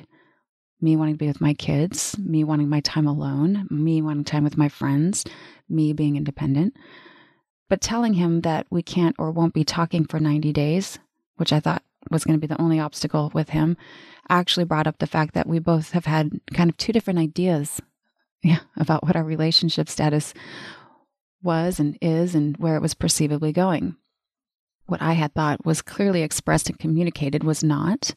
me 0.81 0.97
wanting 0.97 1.15
to 1.15 1.19
be 1.19 1.29
with 1.29 1.41
my 1.41 1.55
kids, 1.55 2.17
me 2.19 2.43
wanting 2.43 2.69
my 2.69 2.81
time 2.81 3.07
alone, 3.07 3.69
me 3.71 4.03
wanting 4.03 4.25
time 4.25 4.43
with 4.43 4.59
my 4.59 4.69
friends, 4.69 5.25
me 5.69 5.93
being 5.93 6.17
independent. 6.17 6.75
But 7.69 7.81
telling 7.81 8.15
him 8.15 8.41
that 8.41 8.67
we 8.69 8.83
can't 8.83 9.15
or 9.17 9.31
won't 9.31 9.55
be 9.55 9.65
talking 9.65 10.05
for 10.05 10.19
90 10.19 10.53
days, 10.53 10.99
which 11.37 11.53
I 11.53 11.61
thought 11.61 11.85
was 12.11 12.25
going 12.25 12.39
to 12.39 12.47
be 12.47 12.53
the 12.53 12.61
only 12.61 12.81
obstacle 12.81 13.31
with 13.33 13.51
him, 13.51 13.77
actually 14.29 14.65
brought 14.65 14.89
up 14.89 14.99
the 14.99 15.07
fact 15.07 15.35
that 15.35 15.47
we 15.47 15.61
both 15.61 15.93
have 15.93 16.07
had 16.07 16.41
kind 16.53 16.69
of 16.69 16.77
two 16.77 16.93
different 16.93 17.21
ideas 17.21 17.81
yeah, 18.45 18.61
about 18.77 19.03
what 19.03 19.17
our 19.17 19.25
relationship 19.25 19.89
status 19.89 20.35
was 21.43 21.81
and 21.81 21.99
is 22.01 22.35
and 22.35 22.57
where 22.59 22.77
it 22.77 22.83
was 22.83 22.95
perceivably 22.95 23.53
going. 23.53 23.97
What 24.87 25.01
I 25.01 25.15
had 25.15 25.35
thought 25.35 25.65
was 25.65 25.81
clearly 25.81 26.23
expressed 26.23 26.69
and 26.69 26.79
communicated 26.79 27.43
was 27.43 27.65
not, 27.65 28.15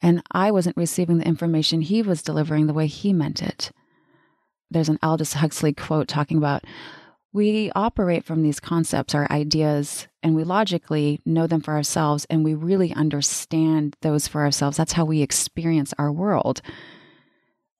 and 0.00 0.22
I 0.30 0.52
wasn't 0.52 0.76
receiving 0.76 1.18
the 1.18 1.26
information 1.26 1.80
he 1.80 2.00
was 2.00 2.22
delivering 2.22 2.68
the 2.68 2.72
way 2.74 2.86
he 2.86 3.12
meant 3.12 3.42
it. 3.42 3.72
There's 4.70 4.88
an 4.88 5.00
Aldous 5.02 5.34
Huxley 5.34 5.72
quote 5.72 6.06
talking 6.06 6.38
about 6.38 6.64
we 7.32 7.70
operate 7.74 8.24
from 8.24 8.42
these 8.42 8.58
concepts, 8.58 9.14
our 9.14 9.30
ideas, 9.30 10.08
and 10.22 10.34
we 10.34 10.42
logically 10.42 11.20
know 11.24 11.46
them 11.46 11.60
for 11.60 11.74
ourselves 11.74 12.24
and 12.28 12.44
we 12.44 12.54
really 12.54 12.92
understand 12.92 13.96
those 14.00 14.26
for 14.26 14.42
ourselves. 14.42 14.76
That's 14.76 14.94
how 14.94 15.04
we 15.04 15.22
experience 15.22 15.94
our 15.98 16.10
world. 16.10 16.60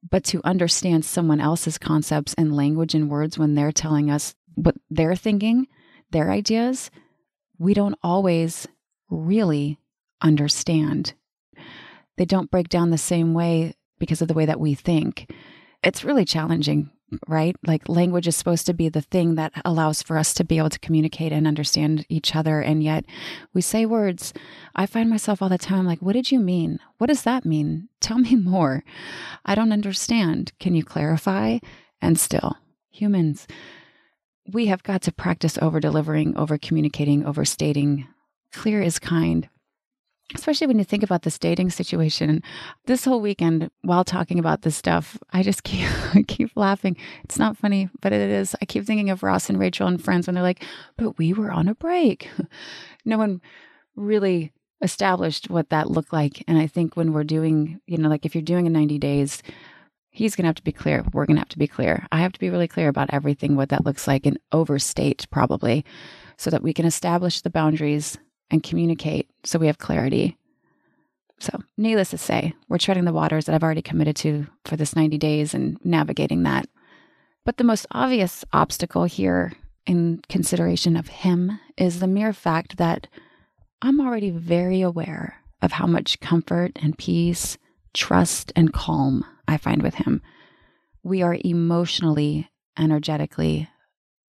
But 0.08 0.24
to 0.24 0.40
understand 0.44 1.04
someone 1.04 1.40
else's 1.40 1.78
concepts 1.78 2.34
and 2.34 2.56
language 2.56 2.94
and 2.94 3.10
words 3.10 3.38
when 3.38 3.54
they're 3.54 3.72
telling 3.72 4.10
us 4.10 4.34
what 4.54 4.76
they're 4.90 5.16
thinking, 5.16 5.66
their 6.10 6.30
ideas, 6.30 6.90
we 7.58 7.74
don't 7.74 7.98
always 8.02 8.66
really 9.10 9.78
understand. 10.22 11.12
They 12.16 12.24
don't 12.24 12.50
break 12.50 12.68
down 12.68 12.90
the 12.90 12.98
same 12.98 13.34
way 13.34 13.74
because 13.98 14.22
of 14.22 14.28
the 14.28 14.34
way 14.34 14.46
that 14.46 14.60
we 14.60 14.74
think. 14.74 15.30
It's 15.82 16.04
really 16.04 16.24
challenging, 16.24 16.90
right? 17.26 17.56
Like 17.66 17.88
language 17.88 18.26
is 18.26 18.36
supposed 18.36 18.66
to 18.66 18.74
be 18.74 18.88
the 18.88 19.00
thing 19.00 19.34
that 19.34 19.52
allows 19.64 20.02
for 20.02 20.18
us 20.18 20.34
to 20.34 20.44
be 20.44 20.58
able 20.58 20.70
to 20.70 20.78
communicate 20.78 21.32
and 21.32 21.46
understand 21.46 22.06
each 22.08 22.34
other. 22.34 22.60
And 22.60 22.82
yet 22.82 23.04
we 23.52 23.60
say 23.60 23.86
words. 23.86 24.32
I 24.74 24.86
find 24.86 25.10
myself 25.10 25.42
all 25.42 25.48
the 25.48 25.58
time 25.58 25.86
like, 25.86 26.00
what 26.00 26.12
did 26.12 26.30
you 26.30 26.40
mean? 26.40 26.78
What 26.98 27.08
does 27.08 27.22
that 27.22 27.44
mean? 27.44 27.88
Tell 28.00 28.18
me 28.18 28.34
more. 28.34 28.84
I 29.44 29.54
don't 29.54 29.72
understand. 29.72 30.52
Can 30.58 30.74
you 30.74 30.84
clarify? 30.84 31.58
And 32.00 32.18
still, 32.18 32.56
humans, 32.90 33.46
we 34.52 34.66
have 34.66 34.82
got 34.82 35.02
to 35.02 35.12
practice 35.12 35.58
over 35.60 35.80
delivering, 35.80 36.36
over 36.36 36.58
communicating, 36.58 37.24
overstating. 37.24 38.06
Clear 38.52 38.80
is 38.80 38.98
kind. 38.98 39.48
Especially 40.34 40.66
when 40.66 40.78
you 40.78 40.84
think 40.84 41.02
about 41.02 41.22
this 41.22 41.38
dating 41.38 41.70
situation. 41.70 42.42
This 42.86 43.04
whole 43.04 43.20
weekend, 43.20 43.70
while 43.82 44.04
talking 44.04 44.38
about 44.38 44.62
this 44.62 44.76
stuff, 44.76 45.18
I 45.32 45.42
just 45.42 45.62
keep 45.64 45.88
keep 46.28 46.50
laughing. 46.56 46.96
It's 47.24 47.38
not 47.38 47.56
funny, 47.56 47.88
but 48.00 48.12
it 48.12 48.30
is. 48.30 48.54
I 48.62 48.64
keep 48.64 48.84
thinking 48.84 49.10
of 49.10 49.22
Ross 49.22 49.48
and 49.48 49.58
Rachel 49.58 49.88
and 49.88 50.02
Friends 50.02 50.26
when 50.26 50.34
they're 50.34 50.42
like, 50.42 50.64
"But 50.96 51.18
we 51.18 51.32
were 51.32 51.50
on 51.50 51.68
a 51.68 51.74
break." 51.74 52.28
no 53.04 53.18
one 53.18 53.40
really 53.96 54.52
established 54.82 55.50
what 55.50 55.70
that 55.70 55.90
looked 55.90 56.12
like. 56.12 56.42
And 56.48 56.58
I 56.58 56.66
think 56.66 56.96
when 56.96 57.12
we're 57.12 57.24
doing, 57.24 57.80
you 57.86 57.98
know, 57.98 58.08
like 58.08 58.24
if 58.24 58.34
you're 58.34 58.42
doing 58.42 58.66
a 58.66 58.70
90 58.70 58.98
days, 58.98 59.42
he's 60.10 60.34
going 60.34 60.44
to 60.44 60.48
have 60.48 60.56
to 60.56 60.62
be 60.62 60.72
clear. 60.72 61.04
We're 61.12 61.26
going 61.26 61.36
to 61.36 61.40
have 61.40 61.48
to 61.50 61.58
be 61.58 61.66
clear. 61.66 62.06
I 62.10 62.20
have 62.20 62.32
to 62.32 62.40
be 62.40 62.50
really 62.50 62.68
clear 62.68 62.88
about 62.88 63.10
everything, 63.12 63.56
what 63.56 63.68
that 63.70 63.84
looks 63.84 64.06
like, 64.06 64.26
and 64.26 64.38
overstate 64.52 65.26
probably 65.30 65.84
so 66.36 66.50
that 66.50 66.62
we 66.62 66.72
can 66.72 66.86
establish 66.86 67.40
the 67.40 67.50
boundaries 67.50 68.18
and 68.50 68.62
communicate 68.62 69.28
so 69.44 69.58
we 69.58 69.66
have 69.66 69.78
clarity. 69.78 70.36
So, 71.38 71.58
needless 71.78 72.10
to 72.10 72.18
say, 72.18 72.52
we're 72.68 72.78
treading 72.78 73.06
the 73.06 73.12
waters 73.12 73.46
that 73.46 73.54
I've 73.54 73.62
already 73.62 73.82
committed 73.82 74.16
to 74.16 74.46
for 74.64 74.76
this 74.76 74.94
90 74.94 75.16
days 75.16 75.54
and 75.54 75.78
navigating 75.84 76.42
that. 76.42 76.68
But 77.46 77.56
the 77.56 77.64
most 77.64 77.86
obvious 77.92 78.44
obstacle 78.52 79.04
here 79.04 79.52
in 79.86 80.20
consideration 80.28 80.96
of 80.96 81.08
him 81.08 81.58
is 81.78 82.00
the 82.00 82.06
mere 82.06 82.34
fact 82.34 82.76
that 82.76 83.06
I'm 83.80 84.00
already 84.00 84.30
very 84.30 84.82
aware 84.82 85.36
of 85.62 85.72
how 85.72 85.86
much 85.86 86.20
comfort 86.20 86.72
and 86.76 86.98
peace, 86.98 87.56
trust 87.94 88.52
and 88.54 88.72
calm 88.72 89.24
I 89.48 89.56
find 89.56 89.82
with 89.82 89.94
him. 89.94 90.20
We 91.02 91.22
are 91.22 91.38
emotionally, 91.42 92.50
energetically 92.78 93.68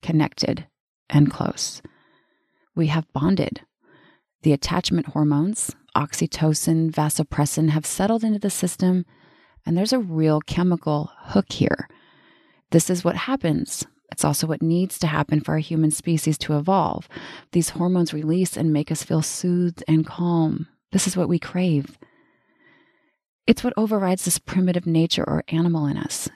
connected 0.02 0.68
and 1.10 1.30
close. 1.30 1.82
We 2.76 2.88
have 2.88 3.12
bonded. 3.12 3.62
The 4.44 4.54
attachment 4.54 5.08
hormones, 5.08 5.76
oxytocin, 5.96 6.92
vasopressin, 6.92 7.70
have 7.70 7.86
settled 7.86 8.24
into 8.24 8.40
the 8.40 8.50
system, 8.50 9.06
and 9.66 9.78
there's 9.78 9.94
a 9.94 10.00
real 10.00 10.42
chemical 10.42 11.12
hook 11.16 11.52
here. 11.52 11.88
This 12.72 12.90
is 12.90 13.04
what 13.04 13.16
happens. 13.16 13.86
It's 14.12 14.26
also 14.26 14.48
what 14.48 14.62
needs 14.62 14.98
to 15.00 15.08
happen 15.08 15.42
for 15.42 15.54
our 15.54 15.60
human 15.60 15.92
species 15.92 16.38
to 16.40 16.58
evolve. 16.58 17.08
These 17.52 17.70
hormones 17.70 18.14
release 18.14 18.58
and 18.58 18.74
make 18.74 18.92
us 18.92 19.04
feel 19.04 19.22
soothed 19.22 19.84
and 19.88 20.06
calm. 20.06 20.68
This 20.92 21.08
is 21.08 21.16
what 21.16 21.30
we 21.30 21.40
crave. 21.40 21.98
It's 23.46 23.64
what 23.64 23.74
overrides 23.78 24.26
this 24.26 24.40
primitive 24.40 24.88
nature 24.88 25.24
or 25.28 25.44
animal 25.50 25.86
in 25.86 25.98
us. 25.98 26.30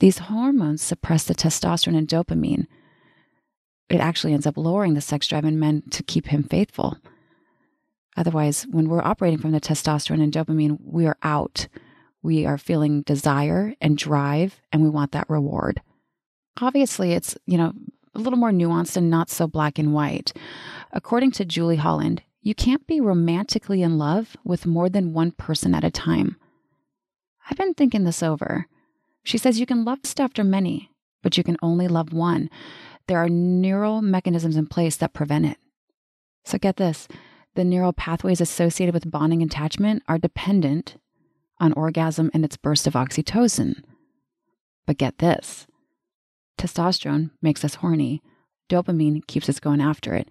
These 0.00 0.18
hormones 0.18 0.82
suppress 0.82 1.24
the 1.24 1.34
testosterone 1.34 1.96
and 1.96 2.08
dopamine. 2.08 2.66
It 3.88 4.00
actually 4.00 4.32
ends 4.32 4.46
up 4.46 4.56
lowering 4.56 4.94
the 4.94 5.00
sex 5.00 5.26
drive 5.26 5.44
in 5.44 5.58
men 5.58 5.82
to 5.90 6.02
keep 6.02 6.28
him 6.28 6.42
faithful. 6.44 6.98
Otherwise, 8.16 8.66
when 8.70 8.88
we're 8.88 9.02
operating 9.02 9.38
from 9.38 9.52
the 9.52 9.60
testosterone 9.60 10.22
and 10.22 10.32
dopamine, 10.32 10.78
we 10.80 11.06
are 11.06 11.16
out. 11.22 11.68
We 12.22 12.46
are 12.46 12.58
feeling 12.58 13.02
desire 13.02 13.74
and 13.80 13.98
drive, 13.98 14.60
and 14.72 14.82
we 14.82 14.88
want 14.88 15.12
that 15.12 15.28
reward. 15.28 15.82
Obviously, 16.60 17.12
it's, 17.12 17.36
you 17.46 17.58
know, 17.58 17.72
a 18.14 18.20
little 18.20 18.38
more 18.38 18.52
nuanced 18.52 18.96
and 18.96 19.10
not 19.10 19.28
so 19.28 19.46
black 19.46 19.78
and 19.78 19.92
white. 19.92 20.32
According 20.92 21.32
to 21.32 21.44
Julie 21.44 21.76
Holland, 21.76 22.22
you 22.40 22.54
can't 22.54 22.86
be 22.86 23.00
romantically 23.00 23.82
in 23.82 23.98
love 23.98 24.36
with 24.44 24.66
more 24.66 24.88
than 24.88 25.12
one 25.12 25.32
person 25.32 25.74
at 25.74 25.82
a 25.82 25.90
time. 25.90 26.36
I've 27.50 27.58
been 27.58 27.74
thinking 27.74 28.04
this 28.04 28.22
over. 28.22 28.68
She 29.24 29.38
says 29.38 29.58
you 29.58 29.66
can 29.66 29.84
love 29.84 29.98
lust 30.04 30.20
after 30.20 30.44
many, 30.44 30.90
but 31.22 31.36
you 31.36 31.42
can 31.42 31.56
only 31.62 31.88
love 31.88 32.12
one. 32.12 32.50
There 33.06 33.18
are 33.18 33.28
neural 33.28 34.02
mechanisms 34.02 34.56
in 34.56 34.66
place 34.66 34.96
that 34.96 35.12
prevent 35.12 35.46
it. 35.46 35.58
So 36.44 36.58
get 36.58 36.76
this 36.76 37.08
the 37.54 37.64
neural 37.64 37.92
pathways 37.92 38.40
associated 38.40 38.94
with 38.94 39.10
bonding 39.10 39.42
attachment 39.42 40.02
are 40.08 40.18
dependent 40.18 40.96
on 41.58 41.72
orgasm 41.74 42.30
and 42.34 42.44
its 42.44 42.56
burst 42.56 42.86
of 42.86 42.94
oxytocin. 42.94 43.82
But 44.86 44.98
get 44.98 45.18
this 45.18 45.66
testosterone 46.58 47.30
makes 47.42 47.64
us 47.64 47.76
horny, 47.76 48.22
dopamine 48.68 49.26
keeps 49.26 49.48
us 49.48 49.60
going 49.60 49.80
after 49.80 50.14
it. 50.14 50.28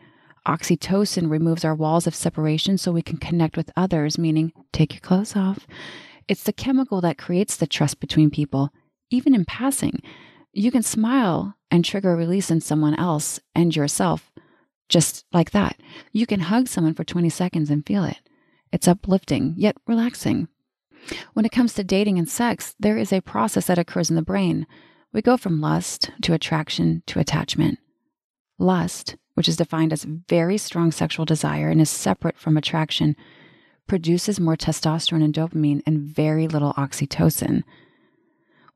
Oxytocin 0.47 1.29
removes 1.29 1.63
our 1.63 1.75
walls 1.75 2.07
of 2.07 2.15
separation 2.15 2.77
so 2.77 2.91
we 2.91 3.01
can 3.01 3.17
connect 3.17 3.55
with 3.55 3.71
others, 3.77 4.17
meaning 4.17 4.51
take 4.73 4.93
your 4.93 4.99
clothes 4.99 5.35
off. 5.35 5.65
It's 6.27 6.43
the 6.43 6.53
chemical 6.53 7.01
that 7.01 7.17
creates 7.17 7.55
the 7.55 7.67
trust 7.67 7.99
between 7.99 8.29
people, 8.29 8.69
even 9.09 9.33
in 9.33 9.45
passing. 9.45 10.01
You 10.51 10.71
can 10.71 10.83
smile 10.83 11.55
and 11.71 11.83
trigger 11.83 12.13
a 12.13 12.15
release 12.15 12.51
in 12.51 12.61
someone 12.61 12.95
else 12.95 13.39
and 13.55 13.75
yourself 13.75 14.32
just 14.89 15.25
like 15.33 15.51
that. 15.51 15.77
You 16.11 16.25
can 16.25 16.41
hug 16.41 16.67
someone 16.67 16.93
for 16.93 17.03
20 17.03 17.29
seconds 17.29 17.69
and 17.69 17.85
feel 17.85 18.03
it. 18.03 18.17
It's 18.71 18.87
uplifting, 18.87 19.53
yet 19.57 19.77
relaxing. 19.87 20.47
When 21.33 21.45
it 21.45 21.51
comes 21.51 21.73
to 21.73 21.83
dating 21.83 22.17
and 22.17 22.29
sex, 22.29 22.75
there 22.79 22.97
is 22.97 23.11
a 23.11 23.21
process 23.21 23.67
that 23.67 23.77
occurs 23.77 24.09
in 24.09 24.15
the 24.15 24.21
brain. 24.21 24.65
We 25.11 25.21
go 25.21 25.37
from 25.37 25.61
lust 25.61 26.11
to 26.23 26.33
attraction 26.33 27.03
to 27.07 27.19
attachment. 27.19 27.79
Lust, 28.57 29.15
which 29.33 29.47
is 29.47 29.57
defined 29.57 29.93
as 29.93 30.03
very 30.03 30.57
strong 30.57 30.91
sexual 30.91 31.25
desire 31.25 31.69
and 31.69 31.81
is 31.81 31.89
separate 31.89 32.37
from 32.37 32.57
attraction, 32.57 33.15
produces 33.87 34.39
more 34.39 34.55
testosterone 34.55 35.23
and 35.23 35.33
dopamine 35.33 35.81
and 35.85 35.99
very 35.99 36.47
little 36.47 36.73
oxytocin. 36.73 37.63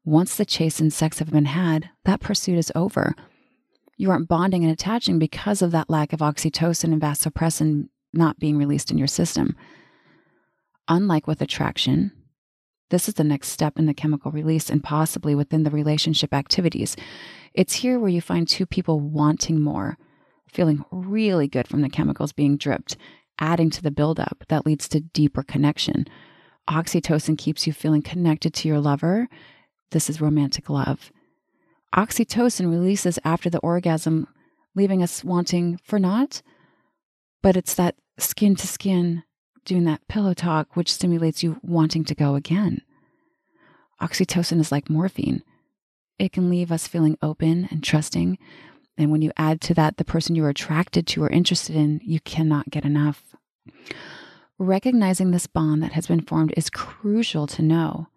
Once 0.04 0.36
the 0.36 0.46
chase 0.46 0.80
and 0.80 0.94
sex 0.94 1.20
have 1.20 1.32
been 1.32 1.46
had, 1.46 1.90
that 2.06 2.20
pursuit 2.20 2.58
is 2.58 2.72
over. 2.76 3.16
You 3.98 4.12
aren't 4.12 4.28
bonding 4.28 4.64
and 4.64 4.72
attaching 4.72 5.18
because 5.18 5.62
of 5.62 5.72
that 5.72 5.90
lack 5.90 6.14
of 6.14 6.20
oxytocin 6.20 6.94
and 6.94 7.02
vasopressin 7.02 7.90
not 8.14 8.40
being 8.40 8.58
released 8.58 8.92
in 8.92 8.98
your 8.98 9.08
system. 9.08 9.56
Unlike 10.88 11.28
with 11.28 11.42
attraction, 11.42 12.12
this 12.90 13.10
is 13.10 13.16
the 13.16 13.24
next 13.24 13.50
step 13.50 13.78
in 13.78 13.88
the 13.88 13.94
chemical 13.94 14.32
release 14.32 14.70
and 14.70 14.84
possibly 14.84 15.36
within 15.36 15.64
the 15.64 15.72
relationship 15.72 16.34
activities. 16.34 16.96
It's 17.54 17.74
here 17.74 18.00
where 18.00 18.10
you 18.10 18.22
find 18.22 18.48
two 18.48 18.66
people 18.66 19.00
wanting 19.00 19.60
more, 19.60 19.98
feeling 20.48 20.86
really 20.92 21.48
good 21.48 21.68
from 21.68 21.82
the 21.82 21.90
chemicals 21.90 22.32
being 22.32 22.56
dripped, 22.56 22.96
adding 23.40 23.70
to 23.72 23.82
the 23.82 23.92
buildup 23.92 24.46
that 24.48 24.66
leads 24.66 24.88
to 24.90 25.02
deeper 25.02 25.44
connection. 25.44 26.06
Oxytocin 26.70 27.38
keeps 27.38 27.66
you 27.66 27.74
feeling 27.74 28.02
connected 28.02 28.54
to 28.54 28.68
your 28.68 28.80
lover. 28.80 29.28
This 29.92 30.10
is 30.10 30.22
romantic 30.22 30.70
love. 30.70 31.12
Oxytocin 31.96 32.70
releases 32.70 33.18
after 33.24 33.50
the 33.50 33.60
orgasm, 33.60 34.28
leaving 34.76 35.02
us 35.02 35.24
wanting 35.24 35.80
for 35.84 36.00
naught. 36.00 36.42
But 37.42 37.56
it's 37.56 37.74
that 37.76 37.96
skin 38.18 38.56
to 38.56 38.68
skin, 38.68 39.24
doing 39.66 39.84
that 39.86 40.08
pillow 40.08 40.34
talk, 40.34 40.76
which 40.76 40.94
stimulates 40.94 41.44
you 41.44 41.60
wanting 41.62 42.04
to 42.06 42.16
go 42.16 42.36
again. 42.36 42.82
Oxytocin 44.02 44.60
is 44.60 44.72
like 44.72 44.90
morphine. 44.90 45.44
It 46.20 46.32
can 46.32 46.50
leave 46.50 46.72
us 46.72 46.88
feeling 46.88 47.18
open 47.22 47.68
and 47.72 47.84
trusting. 47.84 48.38
And 48.98 49.12
when 49.12 49.22
you 49.22 49.32
add 49.38 49.62
to 49.62 49.74
that 49.76 49.98
the 49.98 50.06
person 50.06 50.36
you're 50.36 50.50
attracted 50.50 51.06
to 51.08 51.24
or 51.24 51.30
interested 51.30 51.76
in, 51.76 52.02
you 52.04 52.20
cannot 52.20 52.70
get 52.70 52.86
enough. 52.86 53.36
Recognizing 54.58 55.32
this 55.32 55.46
bond 55.46 55.84
that 55.84 55.94
has 55.94 56.08
been 56.08 56.22
formed 56.22 56.54
is 56.58 56.70
crucial 56.70 57.46
to 57.48 57.62
know. 57.62 58.08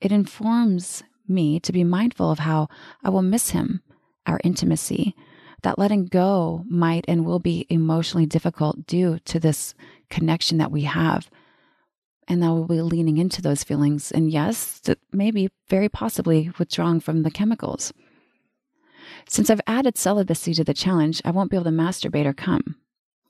It 0.00 0.12
informs 0.12 1.02
me 1.28 1.60
to 1.60 1.72
be 1.72 1.84
mindful 1.84 2.30
of 2.30 2.40
how 2.40 2.68
I 3.02 3.10
will 3.10 3.22
miss 3.22 3.50
him, 3.50 3.82
our 4.26 4.40
intimacy, 4.44 5.14
that 5.62 5.78
letting 5.78 6.06
go 6.06 6.64
might 6.68 7.04
and 7.08 7.24
will 7.24 7.38
be 7.38 7.66
emotionally 7.68 8.26
difficult 8.26 8.86
due 8.86 9.18
to 9.20 9.40
this 9.40 9.74
connection 10.10 10.58
that 10.58 10.70
we 10.70 10.82
have. 10.82 11.30
And 12.28 12.42
that 12.42 12.52
we'll 12.52 12.66
be 12.66 12.82
leaning 12.82 13.18
into 13.18 13.40
those 13.40 13.62
feelings. 13.62 14.10
And 14.10 14.30
yes, 14.30 14.82
maybe 15.12 15.48
very 15.68 15.88
possibly 15.88 16.50
withdrawing 16.58 17.00
from 17.00 17.22
the 17.22 17.30
chemicals. 17.30 17.92
Since 19.28 19.48
I've 19.50 19.60
added 19.66 19.96
celibacy 19.96 20.52
to 20.54 20.64
the 20.64 20.74
challenge, 20.74 21.22
I 21.24 21.30
won't 21.30 21.50
be 21.50 21.56
able 21.56 21.64
to 21.64 21.70
masturbate 21.70 22.26
or 22.26 22.32
come, 22.32 22.76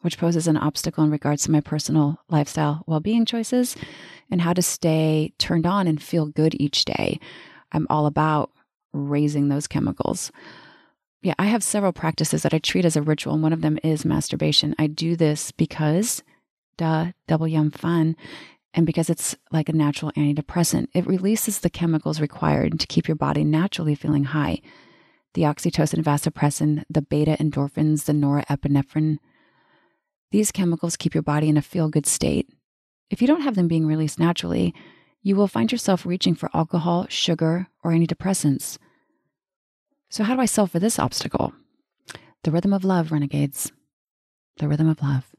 which 0.01 0.19
poses 0.19 0.49
an 0.49 0.57
obstacle 0.57 1.05
in 1.05 1.11
regards 1.11 1.45
to 1.45 1.51
my 1.51 1.61
personal 1.61 2.19
lifestyle 2.29 2.85
well 2.87 3.01
being 3.01 3.25
choices 3.27 3.77
and 4.31 4.41
how 4.41 4.53
to 4.53 4.63
stay 4.63 5.33
turned 5.39 5.67
on 5.67 5.87
and 5.87 6.03
feel 6.03 6.27
good 6.27 6.57
each 6.59 6.85
day. 6.85 7.21
I'm 7.73 7.87
all 7.91 8.07
about 8.07 8.51
raising 8.93 9.49
those 9.49 9.67
chemicals 9.67 10.31
yeah, 11.27 11.35
I 11.41 11.47
have 11.47 11.65
several 11.65 11.93
practices 11.93 12.43
that 12.43 12.55
I 12.55 12.59
treat 12.59 12.85
as 12.85 12.95
a 12.95 13.03
ritual, 13.03 13.35
and 13.35 13.43
one 13.43 13.53
of 13.53 13.61
them 13.61 13.81
is 13.83 14.05
masturbation. 14.05 14.77
I 14.79 14.87
do 14.87 15.17
this 15.17 15.51
because, 15.51 16.23
duh, 16.79 17.07
double 17.27 17.49
yum 17.49 17.73
fun, 17.73 18.15
and 18.75 18.87
because 18.87 19.11
it's 19.11 19.35
like 19.51 19.69
a 19.69 19.73
natural 19.73 20.13
antidepressant. 20.13 20.87
It 20.95 21.05
releases 21.05 21.59
the 21.59 21.69
chemicals 21.69 22.21
required 22.21 22.79
to 22.79 22.87
keep 22.87 23.09
your 23.09 23.17
body 23.17 23.43
naturally 23.43 23.97
feeling 23.97 24.25
high 24.25 24.61
the 25.35 25.43
oxytocin, 25.43 26.03
vasopressin, 26.03 26.85
the 26.89 27.03
beta 27.03 27.37
endorphins, 27.39 28.05
the 28.05 28.13
norepinephrine. 28.15 29.19
These 30.31 30.51
chemicals 30.51 30.97
keep 30.97 31.13
your 31.13 31.23
body 31.23 31.49
in 31.51 31.59
a 31.59 31.63
feel 31.63 31.91
good 31.91 32.07
state. 32.07 32.49
If 33.11 33.21
you 33.21 33.27
don't 33.27 33.43
have 33.43 33.55
them 33.55 33.69
being 33.69 33.87
released 33.87 34.19
naturally, 34.19 34.75
you 35.27 35.35
will 35.35 35.49
find 35.49 35.73
yourself 35.73 36.07
reaching 36.07 36.37
for 36.37 36.49
alcohol, 36.55 37.05
sugar, 37.09 37.67
or 37.83 37.91
antidepressants. 37.91 38.79
So, 40.09 40.23
how 40.23 40.37
do 40.37 40.41
I 40.41 40.47
solve 40.47 40.71
for 40.71 40.79
this 40.79 41.01
obstacle? 41.01 41.53
The 42.45 42.53
rhythm 42.53 42.73
of 42.73 42.85
love, 42.85 43.11
renegades. 43.11 43.73
The 44.59 44.69
rhythm 44.69 44.89
of 44.89 45.03
love. 45.03 45.35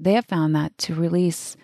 They 0.00 0.14
have 0.14 0.24
found 0.24 0.56
that 0.56 0.78
to 0.78 0.94
release 0.94 1.54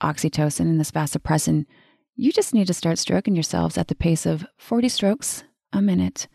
oxytocin 0.00 0.60
and 0.60 0.78
this 0.78 0.92
vasopressin, 0.92 1.66
you 2.14 2.30
just 2.30 2.54
need 2.54 2.68
to 2.68 2.72
start 2.72 2.98
stroking 2.98 3.34
yourselves 3.34 3.76
at 3.76 3.88
the 3.88 3.96
pace 3.96 4.24
of 4.24 4.46
40 4.56 4.88
strokes 4.88 5.42
a 5.72 5.82
minute. 5.82 6.28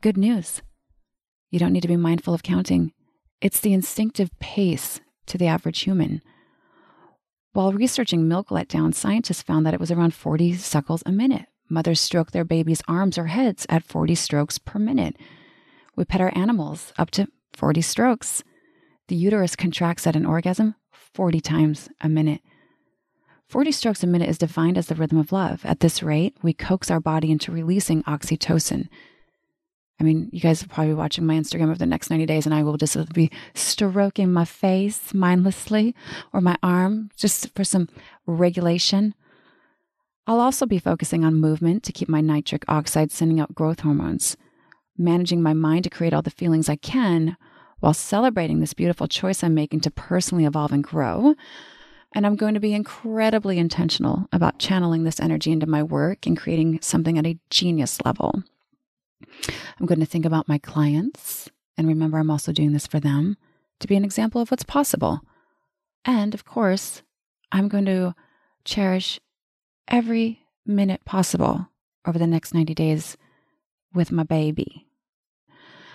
Good 0.00 0.16
news. 0.16 0.62
You 1.50 1.58
don't 1.58 1.72
need 1.72 1.82
to 1.82 1.88
be 1.88 1.96
mindful 1.96 2.34
of 2.34 2.44
counting. 2.44 2.92
It's 3.40 3.58
the 3.58 3.72
instinctive 3.72 4.30
pace 4.38 5.00
to 5.26 5.36
the 5.36 5.48
average 5.48 5.80
human. 5.80 6.22
While 7.52 7.72
researching 7.72 8.28
milk 8.28 8.48
letdown, 8.48 8.94
scientists 8.94 9.42
found 9.42 9.64
that 9.66 9.74
it 9.74 9.80
was 9.80 9.90
around 9.90 10.14
40 10.14 10.54
suckles 10.54 11.02
a 11.06 11.12
minute. 11.12 11.46
Mothers 11.68 12.00
stroke 12.00 12.30
their 12.30 12.44
babies' 12.44 12.82
arms 12.88 13.18
or 13.18 13.26
heads 13.26 13.66
at 13.68 13.84
40 13.84 14.14
strokes 14.14 14.58
per 14.58 14.78
minute. 14.78 15.16
We 15.96 16.04
pet 16.04 16.20
our 16.20 16.32
animals 16.36 16.92
up 16.98 17.10
to 17.12 17.28
40 17.54 17.80
strokes. 17.82 18.42
The 19.08 19.16
uterus 19.16 19.56
contracts 19.56 20.06
at 20.06 20.16
an 20.16 20.26
orgasm 20.26 20.76
40 20.92 21.40
times 21.40 21.88
a 22.00 22.08
minute. 22.08 22.42
40 23.48 23.72
strokes 23.72 24.02
a 24.02 24.06
minute 24.06 24.28
is 24.28 24.38
defined 24.38 24.76
as 24.76 24.86
the 24.86 24.94
rhythm 24.94 25.18
of 25.18 25.32
love. 25.32 25.64
At 25.64 25.80
this 25.80 26.02
rate, 26.02 26.36
we 26.42 26.52
coax 26.52 26.90
our 26.90 27.00
body 27.00 27.30
into 27.30 27.50
releasing 27.50 28.02
oxytocin. 28.02 28.88
I 30.00 30.04
mean, 30.04 30.28
you 30.32 30.40
guys 30.40 30.62
will 30.62 30.72
probably 30.72 30.94
watching 30.94 31.26
my 31.26 31.34
Instagram 31.34 31.64
over 31.64 31.74
the 31.74 31.86
next 31.86 32.08
90 32.08 32.26
days, 32.26 32.46
and 32.46 32.54
I 32.54 32.62
will 32.62 32.76
just 32.76 33.12
be 33.12 33.30
stroking 33.54 34.32
my 34.32 34.44
face 34.44 35.12
mindlessly 35.12 35.94
or 36.32 36.40
my 36.40 36.56
arm 36.62 37.10
just 37.16 37.52
for 37.54 37.64
some 37.64 37.88
regulation. 38.26 39.14
I'll 40.26 40.40
also 40.40 40.66
be 40.66 40.78
focusing 40.78 41.24
on 41.24 41.40
movement 41.40 41.82
to 41.84 41.92
keep 41.92 42.08
my 42.08 42.20
nitric 42.20 42.64
oxide 42.68 43.10
sending 43.10 43.40
out 43.40 43.54
growth 43.54 43.80
hormones, 43.80 44.36
managing 44.96 45.42
my 45.42 45.54
mind 45.54 45.84
to 45.84 45.90
create 45.90 46.12
all 46.12 46.22
the 46.22 46.30
feelings 46.30 46.68
I 46.68 46.76
can 46.76 47.36
while 47.80 47.94
celebrating 47.94 48.60
this 48.60 48.74
beautiful 48.74 49.08
choice 49.08 49.42
I'm 49.42 49.54
making 49.54 49.80
to 49.80 49.90
personally 49.90 50.44
evolve 50.44 50.72
and 50.72 50.84
grow. 50.84 51.34
And 52.14 52.26
I'm 52.26 52.36
going 52.36 52.54
to 52.54 52.60
be 52.60 52.74
incredibly 52.74 53.58
intentional 53.58 54.28
about 54.32 54.58
channeling 54.58 55.04
this 55.04 55.20
energy 55.20 55.50
into 55.50 55.66
my 55.66 55.82
work 55.82 56.26
and 56.26 56.36
creating 56.36 56.80
something 56.82 57.18
at 57.18 57.26
a 57.26 57.38
genius 57.50 58.00
level. 58.04 58.42
I'm 59.78 59.86
going 59.86 60.00
to 60.00 60.06
think 60.06 60.24
about 60.24 60.48
my 60.48 60.58
clients 60.58 61.50
and 61.76 61.86
remember 61.86 62.18
I'm 62.18 62.30
also 62.30 62.52
doing 62.52 62.72
this 62.72 62.86
for 62.86 63.00
them 63.00 63.36
to 63.80 63.86
be 63.86 63.96
an 63.96 64.04
example 64.04 64.40
of 64.40 64.50
what's 64.50 64.64
possible. 64.64 65.20
And 66.04 66.34
of 66.34 66.44
course, 66.44 67.02
I'm 67.52 67.68
going 67.68 67.84
to 67.86 68.14
cherish 68.64 69.20
every 69.86 70.42
minute 70.66 71.04
possible 71.04 71.68
over 72.06 72.18
the 72.18 72.26
next 72.26 72.52
90 72.52 72.74
days 72.74 73.16
with 73.94 74.12
my 74.12 74.24
baby. 74.24 74.86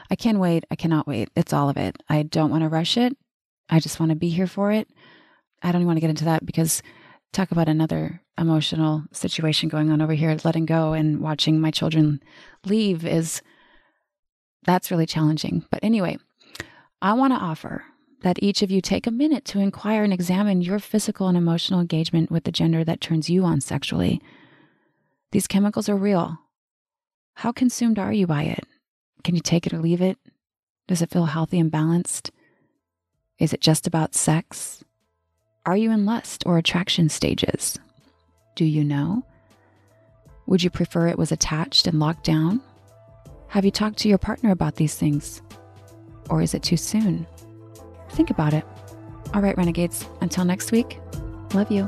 I 0.10 0.16
can't 0.16 0.40
wait. 0.40 0.64
I 0.72 0.76
cannot 0.76 1.08
wait. 1.08 1.30
It's 1.36 1.54
all 1.54 1.70
of 1.70 1.78
it. 1.78 1.98
I 2.10 2.24
don't 2.24 2.50
want 2.50 2.64
to 2.64 2.70
rush 2.70 2.98
it. 2.98 3.16
I 3.70 3.80
just 3.80 4.00
want 4.00 4.10
to 4.12 4.16
be 4.16 4.30
here 4.30 4.48
for 4.48 4.72
it. 4.72 4.88
I 5.62 5.72
don't 5.72 5.82
even 5.82 5.88
want 5.88 5.98
to 5.98 6.02
get 6.02 6.10
into 6.10 6.26
that 6.26 6.46
because 6.46 6.82
talk 7.34 7.52
about 7.52 7.68
another 7.68 8.22
emotional 8.38 9.04
situation 9.12 9.68
going 9.68 9.92
on 9.92 10.02
over 10.02 10.14
here. 10.14 10.38
Letting 10.44 10.66
go 10.66 10.94
and 10.94 11.20
watching 11.20 11.60
my 11.60 11.72
children 11.72 12.22
leave 12.66 13.06
is 13.06 13.42
that's 14.64 14.92
really 14.92 15.06
challenging. 15.06 15.66
But 15.70 15.84
anyway, 15.84 16.18
I 17.02 17.14
want 17.14 17.34
to 17.34 17.40
offer 17.40 17.84
that 18.22 18.42
each 18.42 18.62
of 18.62 18.72
you 18.72 18.80
take 18.80 19.06
a 19.06 19.12
minute 19.12 19.44
to 19.46 19.60
inquire 19.60 20.04
and 20.04 20.14
examine 20.14 20.62
your 20.62 20.80
physical 20.80 21.28
and 21.28 21.38
emotional 21.38 21.82
engagement 21.82 22.32
with 22.32 22.46
the 22.46 22.52
gender 22.52 22.84
that 22.86 23.02
turns 23.02 23.30
you 23.30 23.44
on 23.44 23.60
sexually. 23.60 24.22
These 25.32 25.48
chemicals 25.48 25.90
are 25.90 25.98
real. 25.98 26.38
How 27.36 27.52
consumed 27.52 28.00
are 28.00 28.14
you 28.14 28.26
by 28.28 28.44
it? 28.44 28.66
Can 29.24 29.36
you 29.36 29.42
take 29.42 29.68
it 29.68 29.74
or 29.74 29.80
leave 29.80 30.02
it? 30.02 30.18
Does 30.88 31.02
it 31.02 31.10
feel 31.10 31.26
healthy 31.26 31.60
and 31.60 31.72
balanced? 31.72 32.32
Is 33.40 33.52
it 33.52 33.60
just 33.60 33.88
about 33.88 34.16
sex? 34.16 34.84
Are 35.66 35.78
you 35.78 35.92
in 35.92 36.04
lust 36.04 36.44
or 36.46 36.58
attraction 36.58 37.08
stages? 37.08 37.80
Do 38.56 38.66
you 38.66 38.84
know? 38.84 39.24
Would 40.46 40.62
you 40.62 40.70
prefer 40.70 41.08
it 41.08 41.18
was 41.18 41.32
attached 41.32 41.88
and 41.88 42.02
locked 42.02 42.26
down? 42.26 42.60
Have 43.48 43.64
you 43.64 43.72
talked 43.72 43.98
to 44.00 44.10
your 44.10 44.18
partner 44.18 44.52
about 44.52 44.76
these 44.76 44.96
things? 44.96 45.42
Or 46.30 46.42
is 46.42 46.54
it 46.54 46.64
too 46.64 46.76
soon? 46.76 47.26
Think 48.10 48.30
about 48.30 48.54
it. 48.54 48.66
All 49.34 49.42
right, 49.42 49.56
Renegades, 49.56 50.06
until 50.20 50.44
next 50.44 50.74
week, 50.74 51.00
love 51.54 51.72
you. 51.72 51.86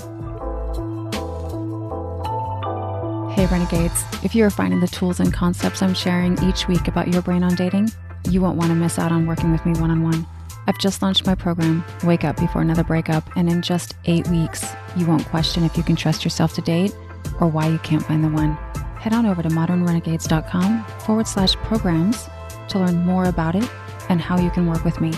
Hey, 3.34 3.46
Renegades, 3.48 4.06
if 4.24 4.34
you 4.34 4.46
are 4.46 4.50
finding 4.50 4.80
the 4.80 4.88
tools 4.88 5.20
and 5.20 5.34
concepts 5.34 5.82
I'm 5.82 5.94
sharing 5.94 6.42
each 6.46 6.70
week 6.70 6.88
about 6.88 7.10
your 7.10 7.22
brain 7.22 7.44
on 7.44 7.56
dating, 7.56 7.92
you 8.30 8.40
won't 8.40 8.58
want 8.58 8.70
to 8.70 8.76
miss 8.76 8.98
out 8.98 9.12
on 9.12 9.28
working 9.28 9.52
with 9.52 9.66
me 9.66 9.74
one 9.82 9.92
on 9.92 10.02
one. 10.02 10.26
I've 10.67 10.78
just 10.80 11.01
launched 11.01 11.25
my 11.25 11.36
program, 11.36 11.84
Wake 12.04 12.23
Up 12.23 12.38
Before 12.38 12.62
Another 12.62 12.84
Breakup, 12.84 13.23
and 13.36 13.49
in 13.49 13.62
just 13.62 13.95
eight 14.06 14.28
weeks, 14.28 14.65
you 14.95 15.06
won't 15.06 15.25
question 15.25 15.63
if 15.63 15.78
you 15.78 15.84
can 15.84 15.95
trust 15.95 16.23
yourself 16.23 16.54
to 16.56 16.62
date 16.62 16.95
or 17.39 17.47
why 17.47 17.67
you 17.67 17.78
can't 17.80 18.04
find 18.04 18.23
the 18.23 18.30
one. 18.30 18.54
Head 18.97 19.13
on 19.13 19.25
over 19.25 19.43
to 19.43 19.49
modernrenegades.com 19.49 20.86
forward 20.99 21.28
slash 21.28 21.56
programs 21.58 22.28
to 22.69 22.80
learn 22.80 23.06
more 23.06 23.25
about 23.25 23.56
it 23.56 23.69
and 24.10 24.19
how 24.19 24.39
you 24.39 24.49
can 24.49 24.67
work 24.67 24.84
with 24.84 24.99
me. 25.01 25.13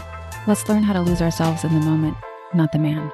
Let's 0.47 0.67
learn 0.67 0.83
how 0.83 0.93
to 0.93 1.01
lose 1.01 1.21
ourselves 1.21 1.63
in 1.63 1.73
the 1.73 1.85
moment, 1.85 2.17
not 2.53 2.71
the 2.71 2.79
man. 2.79 3.11